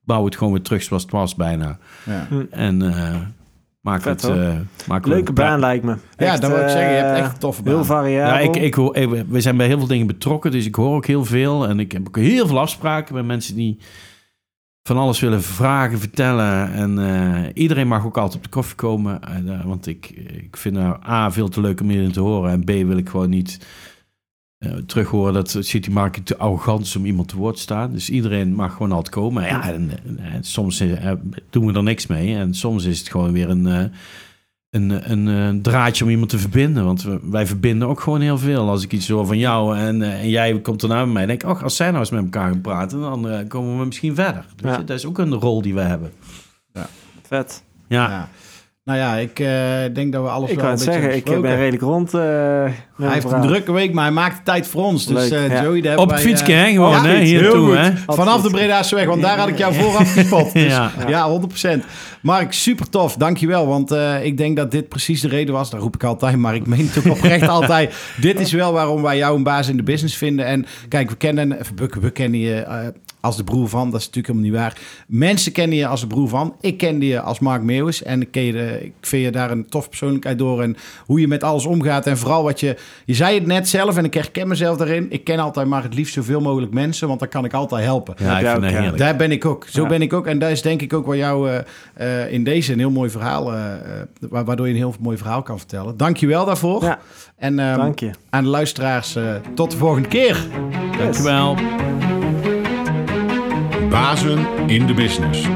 [0.05, 1.79] bouwen het gewoon weer terug zoals het was bijna.
[2.05, 2.29] Ja.
[2.51, 3.15] En uh,
[3.81, 4.37] maak Vet, het...
[4.37, 4.55] Uh,
[4.87, 5.97] maak Leuke baan lijkt me.
[6.17, 6.91] ja, dat wil ik zeggen.
[6.91, 7.75] Je hebt echt een toffe baan.
[7.75, 8.35] Heel variabel.
[8.35, 8.93] Ja, ik, ik hoor,
[9.29, 11.69] we zijn bij heel veel dingen betrokken, dus ik hoor ook heel veel.
[11.69, 13.79] En ik heb ook heel veel afspraken met mensen die
[14.87, 16.73] van alles willen vragen, vertellen.
[16.73, 19.21] En uh, iedereen mag ook altijd op de koffie komen.
[19.45, 22.51] Uh, want ik, ik vind nou A, veel te leuk om hierin te horen.
[22.51, 23.67] En B, wil ik gewoon niet
[24.59, 27.93] uh, terug horen dat City Market te arrogant is om iemand te woord te staan.
[27.93, 29.43] Dus iedereen mag gewoon altijd komen.
[29.43, 30.83] Ja, en, en soms
[31.51, 32.37] doen we er niks mee.
[32.37, 33.93] En soms is het gewoon weer een
[34.77, 36.85] een, een, een, draadje om iemand te verbinden.
[36.85, 38.69] Want wij verbinden ook gewoon heel veel.
[38.69, 41.43] Als ik iets hoor van jou en, eh, en jij komt erna bij mij, denk
[41.43, 44.15] ik, oh, als zij nou eens met elkaar gaan praten, dan uh, komen we misschien
[44.15, 44.45] verder.
[44.57, 44.77] Dus ja.
[44.77, 46.13] dat is ook een rol die we hebben.
[46.73, 46.87] Ja.
[47.23, 47.63] Vet.
[47.87, 48.11] ja.
[48.11, 48.29] ja.
[48.87, 49.49] Nou ja, ik uh,
[49.95, 52.15] denk dat we alles ik wel kan zeggen, ik ben redelijk rond.
[52.15, 55.07] Uh, hij heeft een drukke week, maar hij maakt tijd voor ons.
[55.07, 55.63] Dus uh, ja.
[55.63, 56.71] Joey, daar Op het fietsje, hè?
[56.71, 57.19] Gewoon, ja, hè?
[57.19, 57.91] Hier toe, hè?
[58.07, 60.53] Vanaf de Breda's weg, want daar had ik jou vooraf gespot.
[60.53, 60.93] Dus, ja.
[61.09, 61.41] ja,
[61.79, 61.85] 100%.
[62.21, 63.17] Mark, super tof.
[63.17, 65.71] Dankjewel, want ik denk dat dit precies de reden was.
[65.71, 67.95] Dat roep ik altijd, maar ik meen het ook oprecht altijd.
[68.21, 70.47] Dit is wel waarom wij jou een baas in de business vinden.
[70.47, 72.93] En kijk, we kennen, we, we kennen je
[73.27, 73.91] als de broer van.
[73.91, 74.81] Dat is natuurlijk helemaal niet waar.
[75.07, 76.57] Mensen kennen je als de broer van.
[76.61, 78.03] Ik kende je als Mark Meeuwis.
[78.03, 80.63] En ik, ken je, ik vind je daar een tof persoonlijkheid door.
[80.63, 82.07] En hoe je met alles omgaat.
[82.07, 82.77] En vooral wat je...
[83.05, 85.07] Je zei het net zelf en ik herken mezelf daarin.
[85.11, 87.09] Ik ken altijd maar het liefst zoveel mogelijk mensen.
[87.09, 88.15] Want dan kan ik altijd helpen.
[88.19, 88.99] Ja, ik vind dat heerlijk.
[88.99, 89.67] Daar ben ik ook.
[89.69, 90.27] Zo ben ik ook.
[90.27, 91.51] En daar is denk ik ook waar jou
[92.01, 93.55] uh, in deze een heel mooi verhaal...
[93.55, 93.61] Uh,
[94.21, 95.97] waardoor je een heel mooi verhaal kan vertellen.
[95.97, 96.83] Dank je wel daarvoor.
[96.83, 96.99] Ja.
[97.37, 98.11] En um, Dank je.
[98.31, 100.47] aan de luisteraars, uh, tot de volgende keer.
[100.91, 100.99] Yes.
[100.99, 101.57] Dankjewel.
[103.97, 105.47] Bazen in de business.